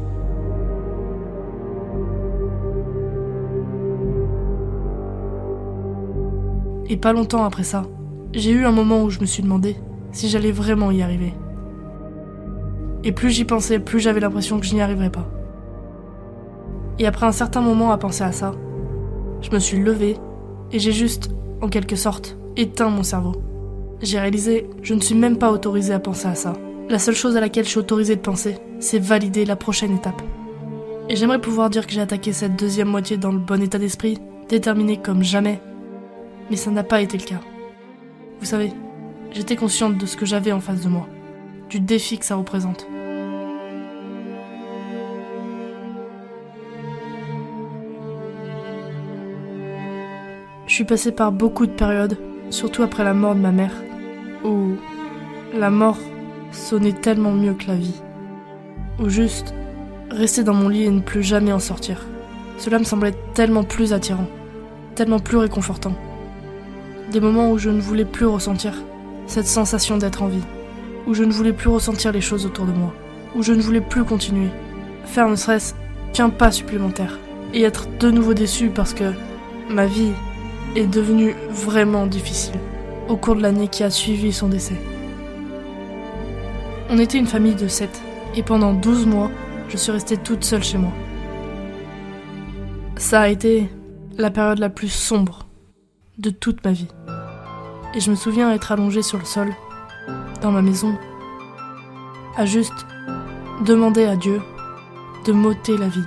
Et 6.89 6.97
pas 6.97 7.13
longtemps 7.13 7.45
après 7.45 7.65
ça, 7.65 7.85
j'ai 8.33 8.51
eu 8.51 8.65
un 8.65 8.73
moment 8.73 9.03
où 9.03 9.11
je 9.11 9.21
me 9.21 9.27
suis 9.27 9.43
demandé 9.43 9.77
si 10.13 10.29
j'allais 10.29 10.53
vraiment 10.53 10.91
y 10.91 11.03
arriver. 11.03 11.35
Et 13.03 13.13
plus 13.13 13.31
j'y 13.31 13.45
pensais, 13.45 13.79
plus 13.79 14.01
j'avais 14.01 14.21
l'impression 14.21 14.61
que 14.61 14.67
je 14.67 14.75
n'y 14.75 14.83
arriverais 14.83 15.11
pas. 15.11 15.29
Et 16.99 17.07
après 17.07 17.27
un 17.27 17.33
certain 17.33 17.61
moment 17.61 17.93
à 17.93 17.99
penser 17.99 18.25
à 18.25 18.33
ça, 18.33 18.53
je 19.43 19.51
me 19.51 19.59
suis 19.59 19.79
levée 19.79 20.17
et 20.73 20.79
j'ai 20.79 20.93
juste, 20.93 21.31
en 21.61 21.69
quelque 21.69 21.97
sorte, 21.97 22.39
éteint 22.57 22.89
mon 22.89 23.03
cerveau. 23.03 23.35
J'ai 24.01 24.19
réalisé, 24.19 24.69
je 24.83 24.95
ne 24.95 25.01
suis 25.01 25.15
même 25.15 25.39
pas 25.39 25.51
autorisée 25.51 25.93
à 25.93 25.99
penser 25.99 26.29
à 26.29 26.35
ça. 26.35 26.53
La 26.89 26.99
seule 26.99 27.15
chose 27.15 27.37
à 27.37 27.41
laquelle 27.41 27.65
je 27.65 27.71
suis 27.71 27.79
autorisée 27.79 28.17
de 28.17 28.21
penser, 28.21 28.57
c'est 28.79 28.99
valider 28.99 29.45
la 29.45 29.57
prochaine 29.57 29.95
étape. 29.95 30.23
Et 31.09 31.17
j'aimerais 31.17 31.41
pouvoir 31.41 31.71
dire 31.71 31.87
que 31.87 31.93
j'ai 31.93 32.01
attaqué 32.01 32.33
cette 32.33 32.57
deuxième 32.57 32.89
moitié 32.89 33.17
dans 33.17 33.33
le 33.33 33.39
bon 33.39 33.63
état 33.63 33.79
d'esprit, 33.79 34.19
déterminé 34.49 34.97
comme 34.97 35.23
jamais. 35.23 35.61
Mais 36.51 36.57
ça 36.57 36.71
n'a 36.71 36.85
pas 36.85 37.01
été 37.01 37.19
le 37.19 37.25
cas. 37.25 37.41
Vous 38.41 38.47
savez, 38.47 38.73
j'étais 39.33 39.57
consciente 39.57 39.99
de 39.99 40.07
ce 40.07 40.17
que 40.17 40.27
j'avais 40.27 40.53
en 40.53 40.61
face 40.61 40.83
de 40.83 40.89
moi, 40.89 41.09
du 41.69 41.81
défi 41.81 42.19
que 42.19 42.25
ça 42.25 42.37
représente. 42.37 42.87
Je 50.67 50.75
suis 50.75 50.85
passée 50.85 51.13
par 51.13 51.33
beaucoup 51.33 51.67
de 51.67 51.73
périodes, 51.73 52.19
surtout 52.51 52.83
après 52.83 53.05
la 53.05 53.15
mort 53.15 53.35
de 53.35 53.41
ma 53.41 53.53
mère, 53.53 53.73
où 54.45 54.73
la 55.55 55.71
mort 55.71 55.99
sonnait 56.53 56.93
tellement 56.93 57.33
mieux 57.33 57.55
que 57.55 57.69
la 57.69 57.77
vie. 57.77 58.03
Ou 58.99 59.09
juste 59.09 59.55
rester 60.11 60.45
dans 60.45 60.55
mon 60.55 60.69
lit 60.69 60.85
et 60.85 60.91
ne 60.91 61.01
plus 61.01 61.23
jamais 61.23 61.53
en 61.53 61.59
sortir. 61.59 62.05
Cela 62.59 62.79
me 62.79 62.85
semblait 62.85 63.15
tellement 63.35 63.65
plus 63.65 63.93
attirant, 63.93 64.27
tellement 64.95 65.19
plus 65.19 65.37
réconfortant. 65.37 65.95
Des 67.13 67.21
moments 67.21 67.53
où 67.53 67.59
je 67.59 67.71
ne 67.71 67.81
voulais 67.81 68.05
plus 68.05 68.27
ressentir 68.27 68.75
cette 69.27 69.47
sensation 69.47 69.97
d'être 69.97 70.23
en 70.23 70.29
vie, 70.29 70.45
où 71.07 71.15
je 71.15 71.25
ne 71.25 71.33
voulais 71.33 71.53
plus 71.53 71.69
ressentir 71.69 72.13
les 72.13 72.21
choses 72.21 72.47
autour 72.47 72.67
de 72.67 72.73
moi, 72.73 72.93
où 73.35 73.43
je 73.43 73.53
ne 73.53 73.63
voulais 73.63 73.81
plus 73.81 74.05
continuer, 74.05 74.49
faire 75.05 75.29
ne 75.29 75.37
serait-ce 75.37 75.75
qu'un 76.13 76.31
pas 76.31 76.51
supplémentaire, 76.51 77.19
et 77.55 77.63
être 77.63 77.87
de 77.99 78.11
nouveau 78.11 78.35
déçu 78.35 78.71
parce 78.71 78.93
que 78.93 79.13
ma 79.71 79.87
vie 79.87 80.13
est 80.75 80.87
devenue 80.87 81.35
vraiment 81.51 82.07
difficile 82.07 82.59
au 83.09 83.17
cours 83.17 83.37
de 83.37 83.43
l'année 83.43 83.69
qui 83.69 83.85
a 83.85 83.91
suivi 83.91 84.33
son 84.33 84.49
décès. 84.49 84.77
On 86.91 86.99
était 86.99 87.19
une 87.19 87.27
famille 87.27 87.55
de 87.55 87.69
sept, 87.69 88.03
et 88.35 88.43
pendant 88.43 88.73
12 88.73 89.07
mois, 89.07 89.31
je 89.69 89.77
suis 89.77 89.93
restée 89.93 90.17
toute 90.17 90.45
seule 90.45 90.63
chez 90.63 90.79
moi. 90.79 90.93
Ça 92.97 93.23
a 93.23 93.29
été 93.29 93.69
la 94.19 94.31
période 94.31 94.59
la 94.59 94.71
plus 94.71 94.89
sombre 94.89 95.47
de 96.19 96.31
toute 96.31 96.65
ma 96.65 96.73
vie. 96.73 96.89
Et 97.95 98.01
je 98.01 98.11
me 98.11 98.17
souviens 98.17 98.53
être 98.53 98.73
allongée 98.73 99.03
sur 99.03 99.19
le 99.19 99.25
sol, 99.25 99.55
dans 100.43 100.53
ma 100.53 100.63
maison, 100.63 100.99
à 102.37 102.45
juste 102.45 102.87
demander 103.65 104.05
à 104.05 104.17
Dieu 104.17 104.41
de 105.25 105.33
m'ôter 105.33 105.77
la 105.77 105.89
vie. 105.89 106.05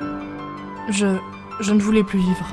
Je, 0.90 1.08
je 1.60 1.74
ne 1.74 1.82
voulais 1.82 2.04
plus 2.04 2.20
vivre. 2.20 2.46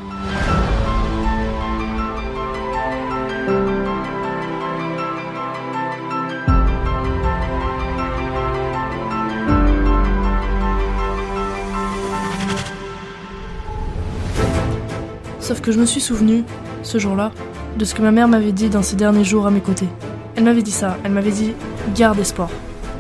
Sauf 15.41 15.61
que 15.61 15.71
je 15.71 15.79
me 15.79 15.87
suis 15.87 16.01
souvenu, 16.01 16.43
ce 16.87 16.99
jour-là, 16.99 17.33
de 17.77 17.85
ce 17.85 17.95
que 17.95 18.03
ma 18.03 18.13
mère 18.13 18.29
m'avait 18.29 18.53
dit 18.53 18.69
dans 18.69 18.83
ces 18.83 18.97
derniers 18.97 19.25
jours 19.25 19.47
à 19.47 19.51
mes 19.51 19.61
côtés. 19.61 19.89
Elle 20.37 20.45
m'avait 20.45 20.63
dit 20.63 20.71
ça, 20.71 20.97
elle 21.05 21.13
m'avait 21.13 21.33
dit 21.33 21.53
garde 21.95 22.19
espoir. 22.19 22.49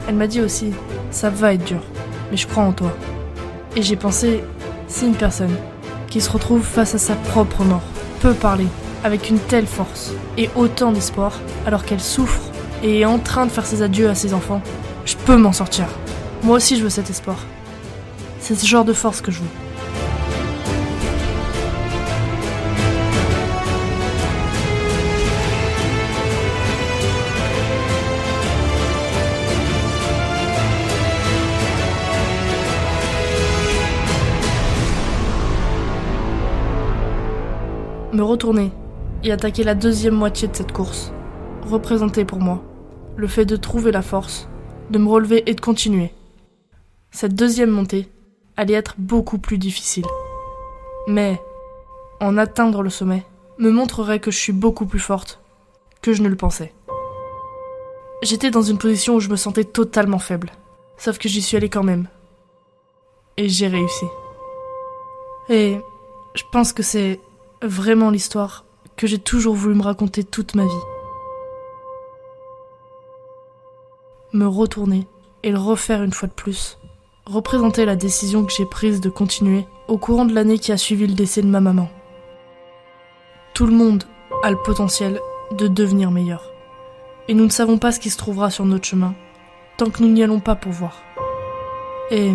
Elle 0.08 0.16
m'a 0.16 0.26
dit 0.26 0.40
aussi 0.40 0.72
ça 1.10 1.30
va 1.30 1.54
être 1.54 1.64
dur, 1.64 1.80
mais 2.30 2.36
je 2.36 2.48
crois 2.48 2.64
en 2.64 2.72
toi. 2.72 2.92
Et 3.76 3.82
j'ai 3.82 3.96
pensé 3.96 4.42
si 4.88 5.06
une 5.06 5.14
personne 5.14 5.54
qui 6.08 6.20
se 6.20 6.30
retrouve 6.30 6.62
face 6.62 6.94
à 6.94 6.98
sa 6.98 7.14
propre 7.14 7.62
mort 7.62 7.82
peut 8.20 8.34
parler 8.34 8.66
avec 9.04 9.30
une 9.30 9.38
telle 9.38 9.66
force 9.66 10.12
et 10.36 10.50
autant 10.56 10.90
d'espoir 10.90 11.38
alors 11.64 11.84
qu'elle 11.84 12.00
souffre 12.00 12.42
et 12.82 13.00
est 13.00 13.04
en 13.04 13.18
train 13.18 13.46
de 13.46 13.52
faire 13.52 13.66
ses 13.66 13.82
adieux 13.82 14.08
à 14.08 14.14
ses 14.16 14.34
enfants, 14.34 14.62
je 15.04 15.14
peux 15.14 15.36
m'en 15.36 15.52
sortir. 15.52 15.86
Moi 16.42 16.56
aussi 16.56 16.76
je 16.76 16.82
veux 16.82 16.90
cet 16.90 17.08
espoir. 17.08 17.36
C'est 18.40 18.56
ce 18.56 18.66
genre 18.66 18.84
de 18.84 18.92
force 18.92 19.20
que 19.20 19.30
je 19.30 19.40
veux. 19.40 19.65
Me 38.16 38.22
retourner 38.22 38.72
et 39.22 39.30
attaquer 39.30 39.62
la 39.62 39.74
deuxième 39.74 40.14
moitié 40.14 40.48
de 40.48 40.56
cette 40.56 40.72
course 40.72 41.12
représentait 41.62 42.24
pour 42.24 42.38
moi 42.38 42.62
le 43.16 43.26
fait 43.26 43.44
de 43.44 43.56
trouver 43.56 43.92
la 43.92 44.02
force, 44.02 44.48
de 44.90 44.98
me 44.98 45.08
relever 45.08 45.48
et 45.48 45.54
de 45.54 45.60
continuer. 45.60 46.12
Cette 47.10 47.34
deuxième 47.34 47.70
montée 47.70 48.08
allait 48.56 48.74
être 48.74 48.94
beaucoup 48.98 49.38
plus 49.38 49.58
difficile. 49.58 50.06
Mais 51.08 51.40
en 52.20 52.36
atteindre 52.38 52.82
le 52.82 52.90
sommet 52.90 53.24
me 53.58 53.70
montrerait 53.70 54.20
que 54.20 54.30
je 54.30 54.38
suis 54.38 54.52
beaucoup 54.52 54.86
plus 54.86 54.98
forte 54.98 55.40
que 56.02 56.12
je 56.12 56.22
ne 56.22 56.28
le 56.28 56.36
pensais. 56.36 56.72
J'étais 58.22 58.50
dans 58.50 58.62
une 58.62 58.78
position 58.78 59.14
où 59.14 59.20
je 59.20 59.28
me 59.28 59.36
sentais 59.36 59.64
totalement 59.64 60.18
faible, 60.18 60.52
sauf 60.96 61.18
que 61.18 61.28
j'y 61.28 61.42
suis 61.42 61.56
allée 61.56 61.68
quand 61.68 61.84
même. 61.84 62.08
Et 63.36 63.48
j'ai 63.48 63.68
réussi. 63.68 64.06
Et 65.50 65.78
je 66.34 66.42
pense 66.50 66.72
que 66.72 66.82
c'est 66.82 67.20
vraiment 67.62 68.10
l'histoire 68.10 68.64
que 68.96 69.06
j'ai 69.06 69.18
toujours 69.18 69.54
voulu 69.54 69.74
me 69.74 69.82
raconter 69.82 70.24
toute 70.24 70.54
ma 70.54 70.64
vie. 70.64 70.70
Me 74.32 74.46
retourner 74.46 75.06
et 75.42 75.50
le 75.50 75.58
refaire 75.58 76.02
une 76.02 76.12
fois 76.12 76.28
de 76.28 76.32
plus. 76.32 76.78
Représenter 77.26 77.84
la 77.84 77.96
décision 77.96 78.44
que 78.44 78.52
j'ai 78.52 78.66
prise 78.66 79.00
de 79.00 79.08
continuer 79.08 79.66
au 79.88 79.98
courant 79.98 80.24
de 80.24 80.34
l'année 80.34 80.58
qui 80.58 80.72
a 80.72 80.76
suivi 80.76 81.06
le 81.06 81.14
décès 81.14 81.42
de 81.42 81.46
ma 81.46 81.60
maman. 81.60 81.88
Tout 83.54 83.66
le 83.66 83.72
monde 83.72 84.04
a 84.42 84.50
le 84.50 84.62
potentiel 84.62 85.20
de 85.52 85.68
devenir 85.68 86.10
meilleur. 86.10 86.52
Et 87.28 87.34
nous 87.34 87.44
ne 87.44 87.50
savons 87.50 87.78
pas 87.78 87.92
ce 87.92 88.00
qui 88.00 88.10
se 88.10 88.18
trouvera 88.18 88.50
sur 88.50 88.64
notre 88.64 88.86
chemin 88.86 89.14
tant 89.76 89.90
que 89.90 90.02
nous 90.02 90.08
n'y 90.08 90.22
allons 90.22 90.40
pas 90.40 90.54
pour 90.54 90.72
voir. 90.72 91.02
Et 92.10 92.32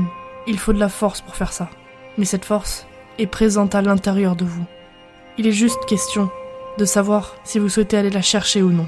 il 0.48 0.60
faut 0.60 0.74
de 0.74 0.80
la 0.80 0.90
force 0.90 1.22
pour 1.22 1.36
faire 1.36 1.54
ça. 1.54 1.70
Mais 2.18 2.26
cette 2.26 2.46
force 2.46 2.86
est 3.18 3.28
présente 3.28 3.74
à 3.74 3.82
l'intérieur 3.82 4.36
de 4.36 4.46
vous. 4.46 4.66
Il 5.38 5.48
est 5.48 5.52
juste 5.52 5.86
question 5.86 6.30
de 6.78 6.86
savoir 6.86 7.36
si 7.44 7.60
vous 7.60 7.70
souhaitez 7.70 7.98
aller 7.98 8.10
la 8.10 8.22
chercher 8.22 8.62
ou 8.62 8.72
non. 8.72 8.88